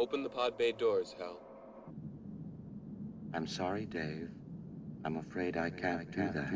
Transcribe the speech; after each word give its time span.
Open 0.00 0.22
the 0.22 0.28
pod 0.28 0.56
bay 0.56 0.70
doors, 0.70 1.12
Hal. 1.18 1.40
I'm 3.34 3.48
sorry, 3.48 3.84
Dave. 3.84 4.30
I'm 5.04 5.16
afraid 5.16 5.56
I 5.56 5.70
can't 5.70 6.08
do 6.12 6.22
that. 6.32 6.48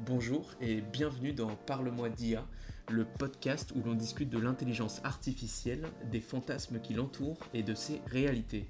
Bonjour 0.00 0.50
et 0.60 0.80
bienvenue 0.80 1.32
dans 1.32 1.54
Parle-moi 1.66 2.08
d'IA, 2.08 2.44
le 2.90 3.04
podcast 3.04 3.72
où 3.76 3.82
l'on 3.86 3.94
discute 3.94 4.30
de 4.30 4.38
l'intelligence 4.40 5.00
artificielle, 5.04 5.86
des 6.10 6.20
fantasmes 6.20 6.80
qui 6.80 6.94
l'entourent 6.94 7.38
et 7.54 7.62
de 7.62 7.74
ses 7.74 8.00
réalités. 8.08 8.68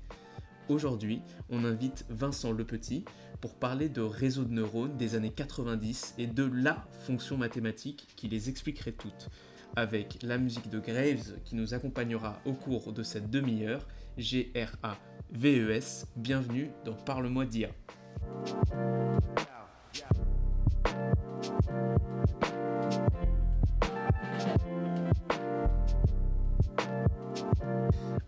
Aujourd'hui, 0.69 1.23
on 1.49 1.65
invite 1.65 2.05
Vincent 2.09 2.53
Lepetit 2.53 3.05
pour 3.41 3.55
parler 3.55 3.89
de 3.89 4.01
réseaux 4.01 4.45
de 4.45 4.53
neurones 4.53 4.97
des 4.97 5.15
années 5.15 5.31
90 5.31 6.15
et 6.19 6.27
de 6.27 6.43
LA 6.45 6.85
fonction 7.07 7.37
mathématique 7.37 8.09
qui 8.17 8.27
les 8.27 8.49
expliquerait 8.49 8.93
toutes. 8.93 9.29
Avec 9.77 10.19
la 10.23 10.39
musique 10.39 10.69
de 10.69 10.81
Graves 10.81 11.39
qui 11.45 11.55
nous 11.55 11.75
accompagnera 11.75 12.41
au 12.47 12.53
cours 12.53 12.93
de 12.93 13.05
cette 13.05 13.31
demi-heure, 13.31 13.87
G-R-A-V-E-S, 14.19 16.07
bienvenue 16.17 16.71
dans 16.85 16.95
Parle-moi 16.95 17.45
d'IA. 17.45 17.71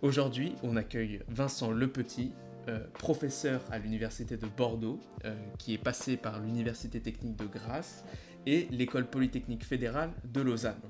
Aujourd'hui, 0.03 0.55
on 0.63 0.77
accueille 0.77 1.21
Vincent 1.29 1.71
Lepetit, 1.71 2.33
euh, 2.69 2.79
professeur 2.95 3.63
à 3.71 3.79
l'Université 3.79 4.37
de 4.37 4.47
Bordeaux, 4.47 5.01
euh, 5.25 5.35
qui 5.59 5.75
est 5.75 5.79
passé 5.79 6.17
par 6.17 6.41
l'Université 6.41 7.01
technique 7.01 7.37
de 7.37 7.47
Grasse 7.47 8.05
et 8.47 8.69
l'École 8.71 9.07
polytechnique 9.07 9.65
fédérale 9.65 10.11
de 10.25 10.41
Lausanne. 10.41 10.81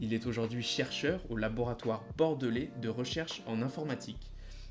Il 0.00 0.14
est 0.14 0.26
aujourd'hui 0.26 0.62
chercheur 0.62 1.20
au 1.28 1.36
laboratoire 1.36 2.04
bordelais 2.16 2.70
de 2.80 2.88
recherche 2.88 3.42
en 3.46 3.62
informatique. 3.62 4.30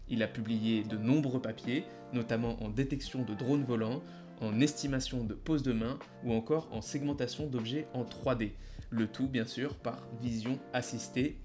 Il 0.10 0.24
a 0.24 0.28
publié 0.28 0.84
de 0.84 0.98
nombreux 0.98 1.42
papiers, 1.42 1.84
notamment 2.14 2.62
en 2.64 2.70
détection 2.70 3.24
de 3.24 3.34
drones 3.34 3.66
volants, 3.66 4.02
en 4.40 4.60
estimation 4.62 5.24
de 5.24 5.34
pose 5.34 5.64
de 5.64 5.74
main 5.74 6.00
ou 6.24 6.32
encore 6.32 6.70
en 6.72 6.82
segmentation 6.82 7.48
d'objets 7.48 7.88
en 7.94 8.04
3D. 8.04 8.52
Le 8.90 9.08
tout, 9.08 9.28
bien 9.28 9.46
sûr, 9.46 9.76
par 9.76 10.08
vision 10.22 10.60
assistée 10.74 11.38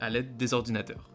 à 0.00 0.10
l'aide 0.10 0.36
des 0.36 0.54
ordinateurs. 0.54 1.10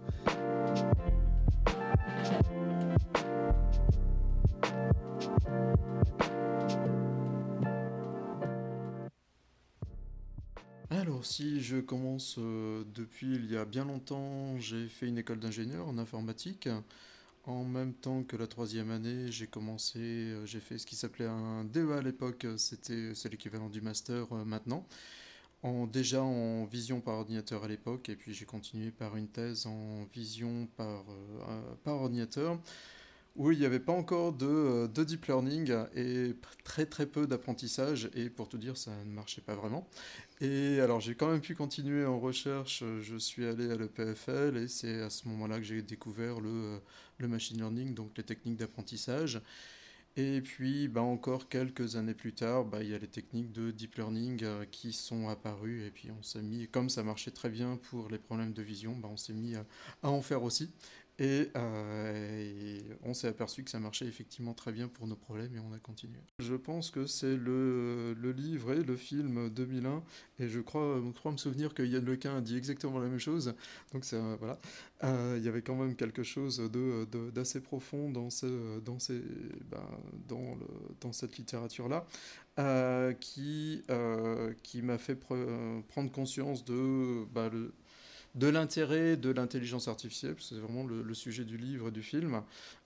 Alors 10.89 11.25
si 11.25 11.61
je 11.61 11.77
commence 11.77 12.35
euh, 12.37 12.83
depuis 12.93 13.35
il 13.35 13.51
y 13.51 13.57
a 13.57 13.65
bien 13.65 13.83
longtemps, 13.83 14.59
j'ai 14.59 14.87
fait 14.87 15.07
une 15.07 15.17
école 15.17 15.39
d'ingénieur 15.39 15.87
en 15.87 15.97
informatique. 15.97 16.69
En 17.45 17.65
même 17.65 17.93
temps 17.93 18.23
que 18.23 18.37
la 18.37 18.47
troisième 18.47 18.89
année, 18.89 19.29
j'ai 19.29 19.47
commencé, 19.47 19.99
euh, 19.99 20.45
j'ai 20.45 20.61
fait 20.61 20.77
ce 20.77 20.85
qui 20.85 20.95
s'appelait 20.95 21.25
un 21.25 21.65
DEA 21.65 21.97
à 21.97 22.01
l'époque, 22.01 22.47
c'était 22.57 23.13
c'est 23.15 23.29
l'équivalent 23.29 23.69
du 23.69 23.81
master 23.81 24.31
euh, 24.31 24.45
maintenant. 24.45 24.87
Déjà 25.91 26.21
en 26.21 26.65
vision 26.65 26.99
par 26.99 27.15
ordinateur 27.15 27.63
à 27.63 27.67
l'époque, 27.67 28.09
et 28.09 28.15
puis 28.15 28.33
j'ai 28.33 28.45
continué 28.45 28.91
par 28.91 29.15
une 29.15 29.29
thèse 29.29 29.65
en 29.65 30.05
vision 30.13 30.67
par, 30.75 31.05
par 31.83 31.95
ordinateur 31.95 32.59
où 33.35 33.51
il 33.51 33.59
n'y 33.59 33.65
avait 33.65 33.79
pas 33.79 33.93
encore 33.93 34.33
de, 34.33 34.87
de, 34.87 35.03
deep 35.03 35.25
learning 35.25 35.73
et 35.95 36.35
très 36.63 36.85
très 36.85 37.05
peu 37.07 37.25
d'apprentissage, 37.25 38.09
et 38.13 38.29
pour 38.29 38.47
tout 38.47 38.57
dire, 38.57 38.77
ça 38.77 38.91
ne 39.05 39.11
marchait 39.11 39.41
pas 39.41 39.55
vraiment. 39.55 39.87
Et 40.39 40.79
alors 40.81 40.99
j'ai 40.99 41.15
quand 41.15 41.31
même 41.31 41.41
pu 41.41 41.55
continuer 41.55 42.05
en 42.05 42.19
recherche, 42.19 42.83
je 43.01 43.17
suis 43.17 43.45
allé 43.45 43.71
à 43.71 43.75
l'EPFL, 43.75 44.57
et 44.57 44.67
c'est 44.67 45.01
à 45.01 45.09
ce 45.09 45.27
moment-là 45.29 45.57
que 45.57 45.63
j'ai 45.63 45.81
découvert 45.81 46.39
le, 46.39 46.79
le, 47.17 47.27
machine 47.27 47.57
learning, 47.57 47.95
donc 47.95 48.11
les 48.17 48.23
techniques 48.23 48.57
d'apprentissage. 48.57 49.41
Et 50.15 50.41
puis, 50.41 50.87
bah, 50.89 51.01
encore 51.01 51.49
quelques 51.49 51.95
années 51.95 52.13
plus 52.13 52.33
tard, 52.33 52.65
bah, 52.65 52.83
il 52.83 52.89
y 52.89 52.93
a 52.93 52.99
les 52.99 53.07
techniques 53.07 53.51
de 53.51 53.71
deep 53.71 53.95
learning 53.95 54.43
euh, 54.43 54.65
qui 54.65 54.93
sont 54.93 55.27
apparues. 55.27 55.85
Et 55.87 55.91
puis, 55.91 56.11
on 56.11 56.21
s'est 56.21 56.43
mis, 56.43 56.67
comme 56.67 56.89
ça 56.89 57.01
marchait 57.03 57.31
très 57.31 57.49
bien 57.49 57.77
pour 57.77 58.09
les 58.09 58.19
problèmes 58.19 58.53
de 58.53 58.61
vision, 58.61 58.95
bah, 58.95 59.09
on 59.11 59.17
s'est 59.17 59.33
mis 59.33 59.55
à, 59.55 59.65
à, 60.03 60.09
en 60.09 60.21
faire 60.21 60.43
aussi. 60.43 60.71
Et, 61.19 61.49
euh, 61.55 62.41
et 62.41 62.83
on 63.03 63.13
s'est 63.13 63.27
aperçu 63.27 63.63
que 63.63 63.69
ça 63.69 63.79
marchait 63.79 64.07
effectivement 64.07 64.55
très 64.55 64.71
bien 64.71 64.87
pour 64.87 65.05
nos 65.05 65.15
problèmes 65.15 65.55
et 65.55 65.59
on 65.59 65.71
a 65.71 65.77
continué. 65.77 66.17
Je 66.39 66.55
pense 66.55 66.89
que 66.89 67.05
c'est 67.05 67.35
le, 67.35 68.15
le, 68.15 68.31
livre 68.31 68.73
et 68.73 68.83
le 68.83 68.95
film 68.95 69.49
2001 69.49 70.03
et 70.39 70.49
je 70.49 70.59
crois, 70.59 70.99
je 71.05 71.11
crois 71.11 71.31
me 71.31 71.37
souvenir 71.37 71.75
que 71.75 71.83
Yann 71.83 72.03
Lequin 72.03 72.37
a 72.37 72.41
dit 72.41 72.57
exactement 72.57 72.97
la 72.97 73.07
même 73.07 73.19
chose. 73.19 73.53
Donc 73.93 74.05
voilà, 74.39 74.59
euh, 75.03 75.35
il 75.37 75.45
y 75.45 75.47
avait 75.47 75.61
quand 75.61 75.75
même 75.75 75.95
quelque 75.95 76.23
chose 76.23 76.57
de, 76.57 77.05
d'assez 77.29 77.61
profond 77.61 78.09
dans, 78.09 78.31
ce, 78.31 78.79
dans, 78.79 78.97
ces, 78.97 79.21
ben, 79.69 79.87
dans, 80.27 80.55
le, 80.55 80.67
dans 80.99 81.13
cette 81.13 81.37
littérature-là. 81.37 82.05
Euh, 82.59 83.13
qui, 83.13 83.81
qui 84.61 84.83
m'a 84.83 84.99
fait 84.99 85.15
pre 85.15 85.35
prendre 85.87 86.11
conscience 86.11 86.63
de 86.63 87.25
le, 87.51 87.73
de 88.35 88.47
l'intérêt 88.47 89.15
de 89.15 89.29
l'intelligence 89.29 89.87
artificielle, 89.87 90.35
c'est 90.39 90.55
vraiment 90.55 90.85
le, 90.85 91.01
le, 91.01 91.13
sujet 91.13 91.45
du 91.45 91.57
livre 91.57 91.89
et 91.89 91.91
du 91.91 92.01
film, 92.01 92.41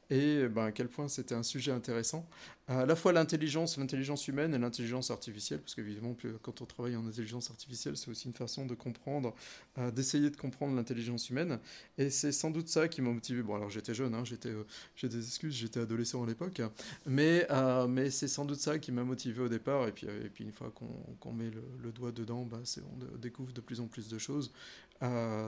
et 0.10 0.48
ben, 0.48 0.66
à 0.66 0.72
quel 0.72 0.88
point 0.88 1.08
c'était 1.08 1.36
un 1.36 1.44
sujet 1.44 1.72
intéressant. 1.72 2.28
À 2.70 2.86
la 2.86 2.98
fois 2.98 3.14
l'intelligence, 3.14 3.78
l'intelligence 3.78 4.28
humaine 4.28 4.54
et 4.54 4.58
l'intelligence 4.58 5.10
artificielle, 5.10 5.62
parce 5.62 5.74
qu'évidemment, 5.74 6.18
quand 6.42 6.60
on 6.62 6.66
travaille 6.66 6.98
en 6.98 7.08
intelligence 7.08 7.50
artificielle, 7.50 7.96
c'est 7.96 8.12
aussi 8.12 8.28
une 8.28 8.34
façon 8.34 8.66
de 8.66 8.76
comprendre, 8.76 9.34
euh, 9.78 9.90
d'essayer 9.90 10.30
de 10.30 10.36
comprendre 10.36 10.76
l'intelligence 10.76 11.30
humaine. 11.30 11.60
Et 11.98 12.10
c'est 12.10 12.34
sans 12.34 12.52
doute 12.52 12.68
ça 12.68 12.90
qui 12.90 13.02
m'a 13.02 13.12
motivé. 13.12 13.42
Bon, 13.42 13.56
alors 13.56 13.70
j'étais 13.70 13.94
jeune, 13.94 14.14
hein, 14.14 14.26
j'étais, 14.26 14.50
euh, 14.50 14.66
j'ai 14.98 15.08
des 15.08 15.26
excuses, 15.26 15.56
j'étais 15.56 15.80
adolescent 15.80 16.22
à 16.22 16.28
l'époque, 16.28 16.62
mais, 17.06 17.48
euh, 17.52 17.88
mais 17.88 18.10
c'est 18.10 18.28
sans 18.28 18.44
doute 18.44 18.60
ça 18.60 18.78
qui 18.80 18.92
m'a 18.92 19.06
motivé 19.06 19.42
au 19.44 19.50
départ. 19.50 19.88
Et 19.88 19.94
puis, 19.94 20.08
et 20.08 20.30
puis 20.30 20.44
une 20.44 20.52
fois 20.52 20.70
qu'on, 20.76 21.32
met 21.32 21.50
le, 21.82 21.92
doigt 21.94 22.12
dedans, 22.12 22.44
bah, 22.44 22.60
on 22.84 23.18
découvre 23.18 23.54
de 23.54 23.62
plus 23.62 23.80
en 23.80 23.88
plus 23.88 24.10
de 24.10 24.18
choses. 24.18 24.52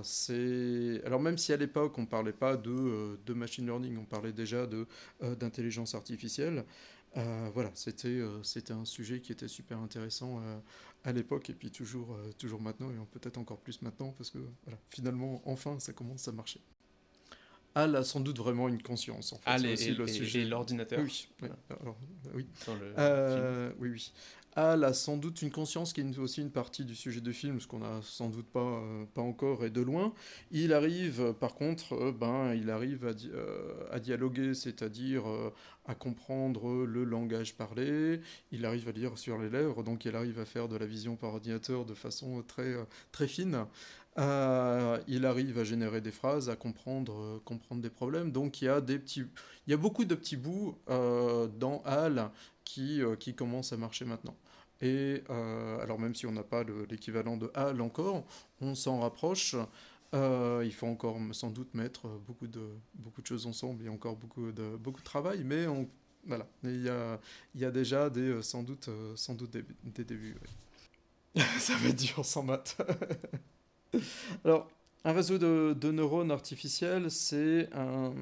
C'est... 0.04 1.02
Alors 1.06 1.20
même 1.20 1.38
si 1.38 1.52
à 1.52 1.58
l'époque 1.58 1.98
on 1.98 2.02
ne 2.02 2.08
parlait 2.08 2.32
pas 2.32 2.56
de, 2.56 3.18
de, 3.26 3.34
machine 3.34 3.66
learning, 3.66 3.98
on 3.98 4.06
parlait 4.06 4.32
déjà 4.32 4.49
de, 4.52 4.88
euh, 5.24 5.36
d'intelligence 5.36 5.96
artificielle, 5.96 6.66
euh, 7.18 7.50
voilà, 7.54 7.72
c'était, 7.74 8.08
euh, 8.08 8.42
un 8.70 8.86
sujet 8.86 9.20
qui 9.20 9.32
était 9.32 9.48
super 9.48 9.80
intéressant 9.80 10.42
à 11.04 11.12
l'époque 11.12 11.50
et 11.50 11.54
puis 11.54 11.72
toujours, 11.72 12.18
toujours 12.38 12.62
maintenant 12.62 12.90
et 12.92 12.96
peut-être 13.12 13.38
encore 13.38 13.60
plus 13.60 13.82
maintenant 13.82 14.14
parce 14.18 14.30
que 14.30 14.40
voilà, 14.64 14.78
finalement 14.90 15.42
enfin 15.46 15.80
ça 15.80 15.94
commence 15.94 16.28
à 16.28 16.32
marcher. 16.32 16.62
Al 17.76 17.96
a 17.96 18.04
sans 18.04 18.20
doute 18.20 18.38
vraiment 18.40 18.68
une 18.68 18.82
conscience. 18.82 19.32
En 19.34 19.38
fait. 19.38 19.64
Et, 19.64 19.94
le 19.94 20.10
et, 20.10 20.12
sujet. 20.12 20.42
et 20.42 20.46
l'ordinateur. 20.46 21.00
Oui, 21.04 21.30
voilà. 21.40 21.56
Alors, 21.82 21.98
oui. 22.34 22.48
oui, 23.80 23.90
oui. 23.90 24.12
Al 24.56 24.84
a 24.84 24.94
sans 24.94 25.18
doute 25.18 25.42
une 25.42 25.52
conscience 25.52 25.94
qui 25.94 26.02
est 26.02 26.18
aussi 26.18 26.42
une 26.42 26.52
partie 26.52 26.84
du 26.84 26.96
sujet 26.96 27.22
de 27.22 27.32
film, 27.32 27.60
ce 27.60 27.68
qu'on 27.68 27.80
n'a 27.80 28.02
sans 28.02 28.30
doute 28.30 28.48
pas, 28.48 28.60
euh, 28.60 29.06
pas 29.14 29.22
encore 29.22 29.64
et 29.64 29.70
de 29.70 29.82
loin. 29.82 30.14
Il 30.52 30.74
arrive, 30.74 31.34
par 31.40 31.56
contre, 31.56 31.94
euh, 31.94 32.12
ben, 32.12 32.54
il 32.56 32.70
arrive 32.70 33.06
à, 33.06 33.14
di 33.14 33.30
euh, 33.34 33.88
à 33.92 34.00
dialoguer, 34.00 34.54
c'est-à-dire 34.54 35.24
à 35.86 35.96
comprendre 35.96 36.86
le 36.86 37.04
langage 37.04 37.56
parlé, 37.56 38.22
il 38.52 38.66
arrive 38.66 38.90
à 38.90 38.92
lire 38.92 39.18
sur 39.18 39.38
les 39.38 39.50
lèvres, 39.50 39.84
donc 39.84 40.06
il 40.06 40.16
arrive 40.16 40.40
à 40.40 40.46
faire 40.46 40.68
de 40.68 40.76
la 40.76 40.86
vision 40.86 41.16
par 41.16 41.34
ordinateur 41.34 41.86
de 41.86 41.94
façon 41.94 42.44
très, 42.48 42.76
très 43.12 43.28
fine. 43.28 43.66
Euh, 44.20 45.00
il 45.08 45.26
arrive 45.26 45.60
à 45.60 45.64
générer 45.64 46.02
des 46.02 46.12
phrases, 46.12 46.50
à 46.50 46.56
comprendre, 46.56 47.14
euh, 47.22 47.42
comprendre 47.46 47.82
des 47.82 47.90
problèmes. 47.90 48.32
Donc 48.32 48.62
il 48.62 48.66
y 48.66 48.68
a, 48.68 48.82
des 48.82 49.00
petits, 49.00 49.24
il 49.66 49.72
y 49.72 49.74
a 49.74 49.78
beaucoup 49.78 50.04
de 50.04 50.16
petits 50.16 50.36
bouts 50.36 50.78
euh, 50.90 51.48
dans 51.48 51.82
HAL 51.86 52.30
qui, 52.70 53.02
qui 53.20 53.34
commencent 53.34 53.74
à 53.74 53.78
marcher 53.78 54.06
maintenant. 54.06 54.36
Et 54.82 55.24
alors 55.30 56.00
même 56.00 56.16
si 56.16 56.26
on 56.26 56.32
n'a 56.32 56.44
pas 56.44 56.64
l'équivalent 56.90 57.36
de 57.36 57.52
HAL 57.54 57.82
encore, 57.82 58.26
on 58.62 58.76
s'en 58.76 59.00
rapproche. 59.00 59.56
il 60.14 60.74
faut 60.74 60.88
encore 60.88 61.18
sans 61.32 61.50
doute 61.50 61.74
mettre 61.74 62.08
beaucoup 62.28 62.48
de, 62.48 62.62
beaucoup 62.94 63.22
de 63.22 63.28
choses 63.28 63.48
ensemble 63.48 63.86
et 63.86 63.90
encore 63.90 64.16
beaucoup 64.16 64.52
de, 64.52 64.78
beaucoup 64.78 65.00
de 65.00 65.06
travail, 65.06 65.44
mais 65.44 65.66
voilà, 66.26 66.48
il 66.64 66.82
y 66.82 66.90
a, 66.90 67.20
y 67.56 67.66
a 67.66 67.72
déjà 67.72 68.10
des, 68.10 68.42
sans 68.42 68.64
doute, 68.64 68.90
sans 69.16 69.34
doute 69.34 69.52
des, 69.52 70.04
débuts. 70.04 70.38
Ça 71.60 71.76
va 71.76 71.90
être 71.90 71.96
dur 71.96 72.24
sans 72.24 72.44
maths. 72.44 72.78
Alors, 74.46 74.70
un 75.04 75.14
réseau 75.14 75.38
de, 75.38 75.76
de 75.80 75.92
neurones 75.92 76.32
artificiels, 76.32 77.10
c'est 77.10 77.70
un. 77.74 78.14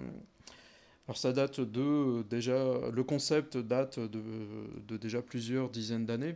Alors, 1.08 1.18
ça 1.18 1.34
date 1.34 1.62
de. 1.62 2.24
Déjà, 2.30 2.90
le 2.94 3.04
concept 3.04 3.58
date 3.58 4.00
de, 4.00 4.98
déjà 4.98 5.22
plusieurs 5.22 5.70
dizaines 5.70 6.06
d'années. 6.06 6.36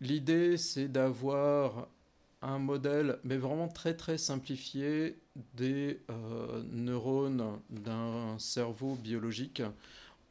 L'idée, 0.00 0.56
c'est 0.56 0.88
d'avoir 0.88 1.88
un 2.42 2.58
modèle, 2.58 3.18
mais 3.24 3.36
vraiment 3.36 3.68
très 3.68 3.94
très 3.94 4.18
simplifié 4.18 5.16
des 5.54 6.00
neurones 6.72 7.58
d'un 7.70 8.38
cerveau 8.38 8.96
biologique. 8.96 9.62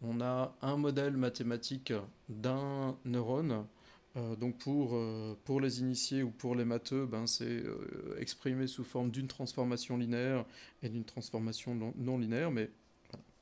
On 0.03 0.21
a 0.21 0.53
un 0.61 0.77
modèle 0.77 1.17
mathématique 1.17 1.93
d'un 2.29 2.95
neurone 3.03 3.65
euh, 4.15 4.35
donc 4.35 4.57
pour, 4.59 4.91
euh, 4.93 5.35
pour 5.43 5.59
les 5.59 5.79
initiés 5.79 6.21
ou 6.21 6.29
pour 6.29 6.55
les 6.55 6.65
matheux, 6.65 7.05
ben 7.07 7.25
c'est 7.25 7.45
euh, 7.45 8.15
exprimé 8.19 8.67
sous 8.67 8.83
forme 8.83 9.09
d'une 9.09 9.27
transformation 9.27 9.97
linéaire 9.97 10.45
et 10.83 10.89
d'une 10.89 11.03
transformation 11.03 11.93
non, 11.97 12.17
linéaire, 12.19 12.51
mais 12.51 12.69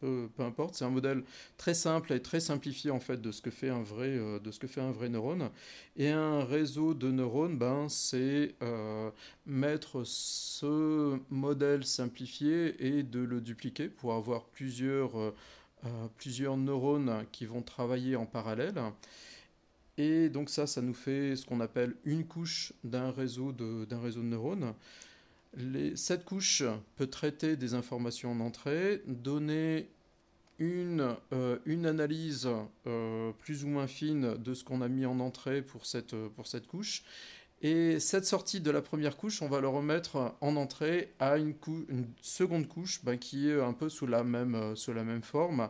peu, 0.01 0.29
importe. 0.39 0.75
C'est 0.75 0.85
un 0.85 0.89
modèle 0.89 1.23
très 1.57 1.73
simple 1.73 2.11
et 2.13 2.21
très 2.21 2.39
simplifié 2.39 2.91
en 2.91 2.99
fait 2.99 3.21
de 3.21 3.31
ce 3.31 3.41
que 3.41 3.51
fait 3.51 3.69
un 3.69 3.83
vrai, 3.83 4.17
de 4.43 4.51
ce 4.51 4.59
que 4.59 4.67
fait 4.67 4.81
un 4.81 4.91
vrai 4.91 5.07
neurone. 5.09 5.49
Et 5.95 6.09
un 6.09 6.43
réseau 6.43 6.93
de 6.93 7.09
neurones, 7.11 7.57
ben 7.57 7.87
c'est 7.87 8.55
mettre 9.45 10.03
ce 10.03 11.19
modèle 11.29 11.85
simplifié 11.85 12.97
et 12.97 13.03
de 13.03 13.19
le 13.19 13.39
dupliquer 13.39 13.87
pour 13.87 14.13
avoir 14.13 14.45
plusieurs, 14.45 15.33
plusieurs 16.17 16.57
neurones 16.57 17.25
qui 17.31 17.45
vont 17.45 17.61
travailler 17.61 18.15
en 18.15 18.25
parallèle. 18.25 18.81
Et 19.97 20.29
donc 20.29 20.49
ça, 20.49 20.67
ça 20.67 20.81
nous 20.81 20.93
fait 20.93 21.35
ce 21.35 21.45
qu'on 21.45 21.59
appelle 21.59 21.95
une 22.05 22.25
couche 22.25 22.73
d'un 22.83 23.11
réseau 23.11 23.51
de, 23.51 23.85
d'un 23.85 23.99
réseau 23.99 24.21
de 24.21 24.25
neurones. 24.25 24.73
Cette 25.95 26.25
couche 26.25 26.63
peut 26.95 27.07
traiter 27.07 27.55
des 27.55 27.73
informations 27.73 28.31
en 28.31 28.39
entrée, 28.39 29.01
donner 29.05 29.89
une, 30.59 31.15
euh, 31.33 31.57
analyse 31.85 32.47
euh, 32.87 33.31
plus 33.39 33.63
ou 33.63 33.67
moins 33.67 33.87
fine 33.87 34.35
de 34.35 34.53
ce 34.53 34.63
qu'on 34.63 34.81
a 34.81 34.87
mis 34.87 35.05
en 35.05 35.19
entrée 35.19 35.61
pour 35.61 35.85
cette, 35.85 36.15
pour 36.35 36.47
cette 36.47 36.67
couche. 36.67 37.03
Et 37.63 37.99
cette 37.99 38.25
sortie 38.25 38.59
de 38.59 38.71
la 38.71 38.81
première 38.81 39.17
couche, 39.17 39.43
on 39.43 39.47
va 39.47 39.61
le 39.61 39.67
remettre 39.67 40.35
en 40.41 40.55
entrée 40.55 41.13
à 41.19 41.37
une, 41.37 41.53
seconde 42.21 42.67
couche 42.67 43.03
ben, 43.03 43.19
qui 43.19 43.49
est 43.49 43.61
un 43.61 43.73
peu 43.73 43.87
sous 43.87 44.07
la 44.07 44.23
même, 44.23 44.55
euh, 44.55 44.75
sous 44.75 44.93
la 44.93 45.03
même 45.03 45.21
forme, 45.21 45.69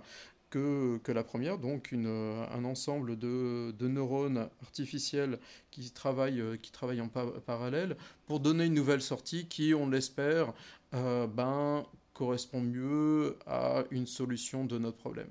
que, 0.52 1.12
la 1.12 1.24
première, 1.24 1.58
donc 1.58 1.92
une, 1.92 2.06
un 2.08 2.64
ensemble 2.66 3.18
de, 3.18 3.74
neurones 3.82 4.50
artificiels 4.62 5.40
qui 5.72 5.90
travaillent, 5.92 6.44
qui 6.62 6.72
travaillent 6.72 7.02
en 7.02 7.10
parallèle 7.10 7.98
pour 8.28 8.40
donner 8.40 8.66
une 8.66 8.76
nouvelle 8.76 9.02
sortie 9.02 9.48
qui, 9.48 9.74
on 9.74 9.90
l'espère, 9.90 10.54
euh, 10.94 11.26
ben, 11.26 11.86
correspond 12.14 12.62
mieux 12.62 13.38
à 13.48 13.86
une 13.90 14.06
solution 14.06 14.66
de 14.66 14.78
notre 14.78 14.98
problème. 14.98 15.30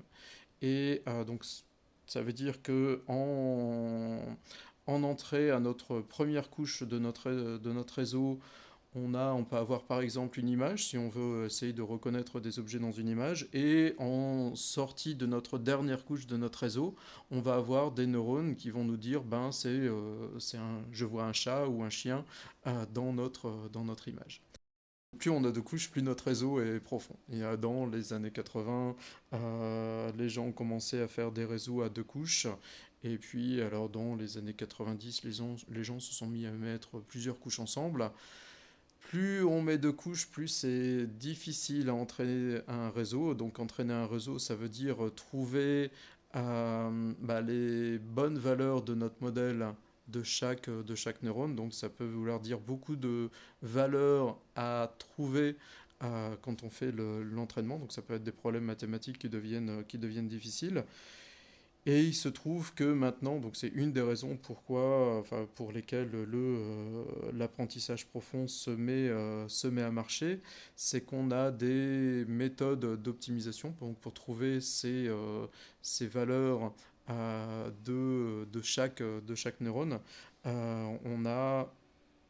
Et 0.61 1.01
euh, 1.07 1.23
donc, 1.23 1.45
ça 2.07 2.21
veut 2.21 2.33
dire 2.33 2.61
que 2.61 3.01
en 3.07 5.03
entrée 5.03 5.51
à 5.51 5.59
notre 5.59 6.01
première 6.01 6.49
couche 6.49 6.83
de 6.83 6.99
notre, 6.99 7.29
de 7.31 7.71
notre 7.71 7.95
réseau, 7.95 8.39
on, 8.93 9.13
a, 9.13 9.31
on 9.31 9.43
peut 9.43 9.55
avoir 9.55 9.83
par 9.83 10.01
exemple 10.01 10.39
une 10.39 10.49
image, 10.49 10.87
si 10.87 10.97
on 10.97 11.09
veut 11.09 11.45
essayer 11.45 11.73
de 11.73 11.81
reconnaître 11.81 12.39
des 12.39 12.59
objets 12.59 12.79
dans 12.79 12.91
une 12.91 13.07
image, 13.07 13.47
et 13.53 13.95
en 13.97 14.53
sortie 14.55 15.15
de 15.15 15.25
notre 15.25 15.57
dernière 15.57 16.03
couche 16.03 16.27
de 16.27 16.35
notre 16.37 16.59
réseau, 16.59 16.95
on 17.29 17.39
va 17.39 17.55
avoir 17.55 17.91
des 17.91 18.05
neurones 18.05 18.55
qui 18.55 18.69
vont 18.69 18.83
nous 18.83 18.97
dire, 18.97 19.23
ben 19.23 19.51
c'est, 19.51 19.69
euh, 19.69 20.27
un, 20.55 20.81
je 20.91 21.05
vois 21.05 21.23
un 21.23 21.33
chat 21.33 21.67
ou 21.67 21.83
un 21.83 21.89
chien 21.89 22.25
euh, 22.67 22.85
dans, 22.93 23.13
notre, 23.13 23.69
dans 23.71 23.85
notre 23.85 24.07
image. 24.09 24.41
Plus 25.17 25.29
on 25.29 25.43
a 25.43 25.51
de 25.51 25.59
couches, 25.59 25.89
plus 25.89 26.01
notre 26.01 26.25
réseau 26.25 26.61
est 26.61 26.79
profond. 26.79 27.15
Et 27.31 27.41
dans 27.57 27.85
les 27.85 28.13
années 28.13 28.31
80, 28.31 28.95
euh, 29.33 30.11
les 30.17 30.29
gens 30.29 30.45
ont 30.45 30.51
commencé 30.53 31.01
à 31.01 31.07
faire 31.07 31.31
des 31.31 31.43
réseaux 31.43 31.81
à 31.81 31.89
deux 31.89 32.03
couches. 32.03 32.47
Et 33.03 33.17
puis, 33.17 33.61
alors 33.61 33.89
dans 33.89 34.15
les 34.15 34.37
années 34.37 34.53
90, 34.53 35.23
les 35.23 35.31
les 35.69 35.83
gens 35.83 35.99
se 35.99 36.13
sont 36.13 36.27
mis 36.27 36.45
à 36.45 36.51
mettre 36.51 36.99
plusieurs 36.99 37.39
couches 37.39 37.59
ensemble 37.59 38.09
plus 39.01 39.43
on 39.43 39.61
met 39.61 39.77
de 39.77 39.89
couches, 39.89 40.27
plus 40.27 40.47
c'est 40.47 41.05
difficile 41.05 41.89
à 41.89 41.93
entraîner 41.93 42.59
un 42.67 42.89
réseau. 42.89 43.33
Donc 43.33 43.59
entraîner 43.59 43.93
un 43.93 44.07
réseau, 44.07 44.39
ça 44.39 44.55
veut 44.55 44.69
dire 44.69 44.97
trouver 45.15 45.91
euh, 46.35 47.13
bah, 47.19 47.41
les 47.41 47.99
bonnes 47.99 48.37
valeurs 48.37 48.81
de 48.81 48.95
notre 48.95 49.21
modèle 49.21 49.67
de 50.07 50.23
chaque, 50.23 50.69
neurone. 51.23 51.55
Donc 51.55 51.73
ça 51.73 51.89
peut 51.89 52.05
vouloir 52.05 52.39
dire 52.39 52.59
beaucoup 52.59 52.95
de 52.95 53.29
valeurs 53.61 54.37
à 54.55 54.93
trouver 54.97 55.57
euh, 56.03 56.35
quand 56.41 56.63
on 56.63 56.69
fait 56.69 56.91
l'entraînement. 56.91 57.79
Donc 57.79 57.91
ça 57.91 58.01
peut 58.01 58.13
être 58.13 58.23
des 58.23 58.31
problèmes 58.31 58.65
mathématiques 58.65 59.17
qui 59.17 59.29
deviennent 59.29 60.27
difficiles. 60.27 60.83
Et 61.87 62.03
il 62.03 62.13
se 62.13 62.29
trouve 62.29 62.75
que 62.75 62.83
maintenant, 62.83 63.39
donc 63.39 63.55
c'est 63.55 63.69
une 63.69 63.91
des 63.91 64.01
raisons 64.01 64.37
pour 64.37 65.71
lesquelles 65.71 66.11
le, 66.11 66.27
euh, 66.37 67.03
l'apprentissage 67.33 68.05
profond 68.05 68.47
se 68.47 68.69
met, 68.69 69.09
euh, 69.09 69.47
se 69.47 69.67
met 69.67 69.81
à 69.81 69.89
marcher, 69.89 70.41
c'est 70.75 71.01
qu'on 71.01 71.31
a 71.31 71.49
des 71.49 72.23
méthodes 72.27 73.01
d'optimisation 73.01 73.71
pour, 73.71 73.95
pour 73.95 74.13
trouver 74.13 74.61
ces, 74.61 75.07
euh, 75.07 75.47
ces 75.81 76.07
valeurs 76.07 76.73
de, 77.83 78.45
de, 78.45 78.61
chaque, 78.61 79.01
de 79.01 79.35
chaque 79.35 79.59
neurone. 79.59 79.99
on 80.45 81.25
a 81.25 81.73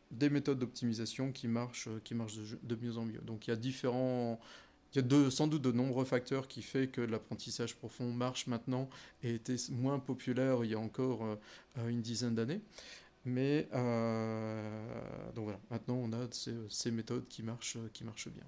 des 0.09 0.29
méthodes 0.29 0.57
d'optimisation 0.57 1.31
qui 1.31 1.47
marchent, 1.47 1.89
qui 2.03 2.15
marchent 2.15 2.37
de, 2.37 2.57
de 2.63 2.75
mieux 2.83 2.97
en 2.97 3.05
mieux. 3.05 3.21
Donc 3.21 3.47
il 3.47 3.51
y 3.51 3.53
a 3.53 3.57
différents 3.57 4.39
il 4.93 5.01
y 5.01 5.15
a 5.15 5.31
sans 5.31 5.47
doute 5.47 5.61
de 5.61 5.71
nombreux 5.71 6.03
facteurs 6.03 6.47
qui 6.47 6.61
font 6.61 6.85
que 6.91 7.01
l'apprentissage 7.01 7.75
profond 7.75 8.11
marche 8.11 8.47
maintenant 8.47 8.89
et 9.23 9.35
était 9.35 9.55
moins 9.69 9.99
populaire 9.99 10.63
il 10.65 10.71
y 10.71 10.73
a 10.73 10.79
encore 10.79 11.23
euh, 11.23 11.35
euh, 11.77 11.87
une 11.87 12.01
dizaine 12.01 12.35
d'années. 12.35 12.61
Mais 13.23 13.69
euh, 13.73 15.31
donc 15.35 15.45
voilà, 15.45 15.59
maintenant 15.69 15.95
on 15.95 16.11
a 16.11 16.27
ces, 16.31 16.91
méthodes 16.91 17.27
qui 17.29 17.43
marchent, 17.43 17.77
qui 17.93 18.03
marchent 18.03 18.29
bien. 18.29 18.43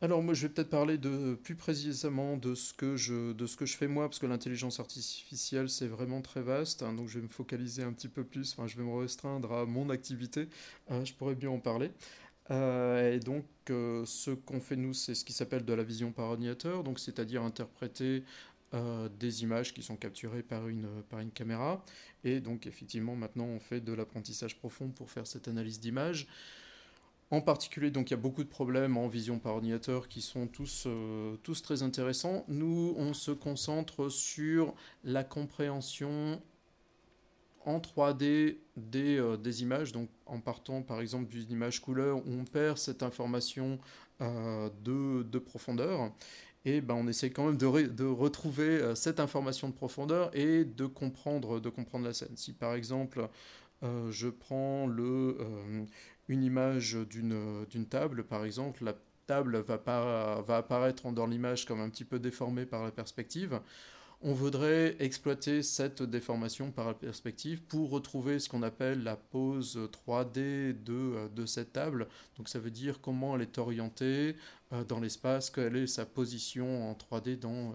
Alors 0.00 0.22
moi 0.22 0.34
je 0.34 0.46
vais 0.46 0.52
peut-être 0.52 0.70
parler 0.70 0.98
de, 0.98 1.34
plus 1.34 1.56
précisément 1.56 2.36
de 2.36 2.54
ce, 2.54 2.74
que 2.74 2.96
je, 2.96 3.32
de 3.32 3.46
ce 3.46 3.56
que 3.56 3.66
je 3.66 3.76
fais 3.76 3.86
moi, 3.86 4.08
parce 4.08 4.18
que 4.18 4.26
l'intelligence 4.26 4.80
artificielle 4.80 5.68
c'est 5.68 5.86
vraiment 5.86 6.22
très 6.22 6.42
vaste, 6.42 6.82
hein, 6.82 6.92
donc 6.92 7.08
je 7.08 7.18
vais 7.18 7.24
me 7.24 7.30
focaliser 7.30 7.82
un 7.82 7.92
petit 7.92 8.08
peu 8.08 8.24
plus, 8.24 8.52
enfin 8.52 8.66
je 8.66 8.76
vais 8.76 8.82
me 8.82 8.94
restreindre 8.94 9.52
à 9.52 9.64
mon 9.64 9.88
activité, 9.88 10.48
je 10.90 11.12
pourrais 11.14 11.34
bien 11.34 11.50
en 11.50 11.60
parler. 11.60 11.90
Euh, 12.50 13.14
et 13.14 13.20
donc, 13.20 13.44
euh, 13.70 14.04
ce 14.04 14.30
qu'on 14.30 14.60
fait 14.60 14.76
nous, 14.76 14.92
c'est 14.92 15.14
ce 15.14 15.24
qui 15.24 15.32
s'appelle 15.32 15.64
de 15.64 15.72
la 15.72 15.82
vision 15.82 16.12
par 16.12 16.26
ordinateur, 16.26 16.84
donc 16.84 16.98
c'est-à-dire 16.98 17.42
interpréter 17.42 18.22
euh, 18.74 19.08
des 19.18 19.42
images 19.42 19.74
qui 19.74 19.82
sont 19.82 19.96
capturées 19.96 20.42
par 20.42 20.68
une, 20.68 20.88
par 21.08 21.20
une 21.20 21.30
caméra. 21.30 21.84
Et 22.24 22.40
donc, 22.40 22.66
effectivement, 22.66 23.16
maintenant, 23.16 23.46
on 23.46 23.60
fait 23.60 23.80
de 23.80 23.92
l'apprentissage 23.92 24.56
profond 24.56 24.88
pour 24.88 25.10
faire 25.10 25.26
cette 25.26 25.48
analyse 25.48 25.80
d'image. 25.80 26.26
En 27.32 27.40
particulier, 27.40 27.90
donc 27.90 28.10
il 28.10 28.12
y 28.12 28.14
a 28.14 28.20
beaucoup 28.20 28.44
de 28.44 28.48
problèmes 28.48 28.96
en 28.96 29.08
vision 29.08 29.40
par 29.40 29.54
ordinateur 29.54 30.06
qui 30.06 30.20
sont 30.20 30.46
tous, 30.46 30.86
tous 31.42 31.60
très 31.60 31.82
intéressants. 31.82 32.44
Nous, 32.46 32.94
on 32.96 33.14
se 33.14 33.32
concentre 33.32 34.08
sur 34.08 34.76
la 35.02 35.24
compréhension 35.24 36.40
en 37.66 37.80
3D 37.80 38.56
euh, 38.94 39.36
des, 39.36 39.62
images, 39.62 39.92
donc 39.92 40.08
en 40.24 40.40
partant 40.40 40.82
par 40.82 41.00
exemple 41.00 41.26
d'une 41.26 41.50
image 41.50 41.82
couleur, 41.82 42.22
on 42.26 42.44
perd 42.44 42.78
cette 42.78 43.02
information 43.02 43.78
euh, 44.22 44.70
de, 44.82 45.38
profondeur, 45.38 46.12
et 46.64 46.80
ben, 46.80 46.94
on 46.94 47.06
essaie 47.08 47.30
quand 47.30 47.46
même 47.46 47.56
de, 47.56 48.04
retrouver 48.04 48.68
euh, 48.68 48.94
cette 48.94 49.20
information 49.20 49.68
de 49.68 49.74
profondeur 49.74 50.30
et 50.34 50.64
de 50.64 50.86
comprendre, 50.86 51.60
de 51.60 51.68
comprendre 51.68 52.04
la 52.06 52.14
scène. 52.14 52.36
Si 52.36 52.52
par 52.52 52.74
exemple 52.74 53.28
je 54.10 54.28
prends 54.28 54.86
le, 54.86 55.36
une 56.28 56.42
image 56.42 56.96
d'une 57.08 57.86
table, 57.88 58.24
par 58.24 58.44
exemple, 58.44 58.82
la 58.82 58.94
table 59.26 59.58
va, 59.58 59.76
va 60.44 60.56
apparaître 60.56 61.12
dans 61.12 61.26
l'image 61.26 61.66
comme 61.66 61.80
un 61.80 61.90
petit 61.90 62.06
peu 62.06 62.18
déformée 62.18 62.64
par 62.64 62.82
la 62.82 62.90
perspective 62.90 63.60
on 64.22 64.32
voudrait 64.32 64.96
exploiter 64.98 65.62
cette 65.62 66.02
déformation 66.02 66.70
par 66.70 66.86
la 66.86 66.94
perspective 66.94 67.62
pour 67.62 67.90
retrouver 67.90 68.38
ce 68.38 68.48
qu'on 68.48 68.62
appelle 68.62 69.02
la 69.02 69.16
pose 69.16 69.78
3D 69.92 70.82
de, 70.82 71.28
de, 71.34 71.46
cette 71.46 71.74
table. 71.74 72.08
Donc 72.36 72.48
ça 72.48 72.58
veut 72.58 72.70
dire 72.70 73.00
comment 73.00 73.36
elle 73.36 73.42
est 73.42 73.58
orientée 73.58 74.36
euh, 74.72 74.84
dans 74.84 75.00
l'espace, 75.00 75.50
quelle 75.50 75.76
est 75.76 75.86
sa 75.86 76.06
position 76.06 76.90
en 76.90 76.94
3D 76.94 77.38
dans, 77.38 77.50
euh, 77.50 77.74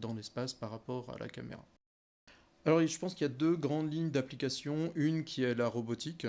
dans 0.00 0.14
l'espace 0.14 0.54
par 0.54 0.70
rapport 0.70 1.10
à 1.10 1.18
la 1.18 1.28
caméra. 1.28 1.64
Alors 2.64 2.86
je 2.86 2.98
pense 2.98 3.14
qu'il 3.14 3.26
y 3.26 3.30
a 3.30 3.34
deux 3.34 3.56
grandes 3.56 3.92
lignes 3.92 4.10
d'application. 4.10 4.92
Une 4.94 5.24
qui 5.24 5.42
est 5.42 5.54
la 5.54 5.66
robotique, 5.66 6.26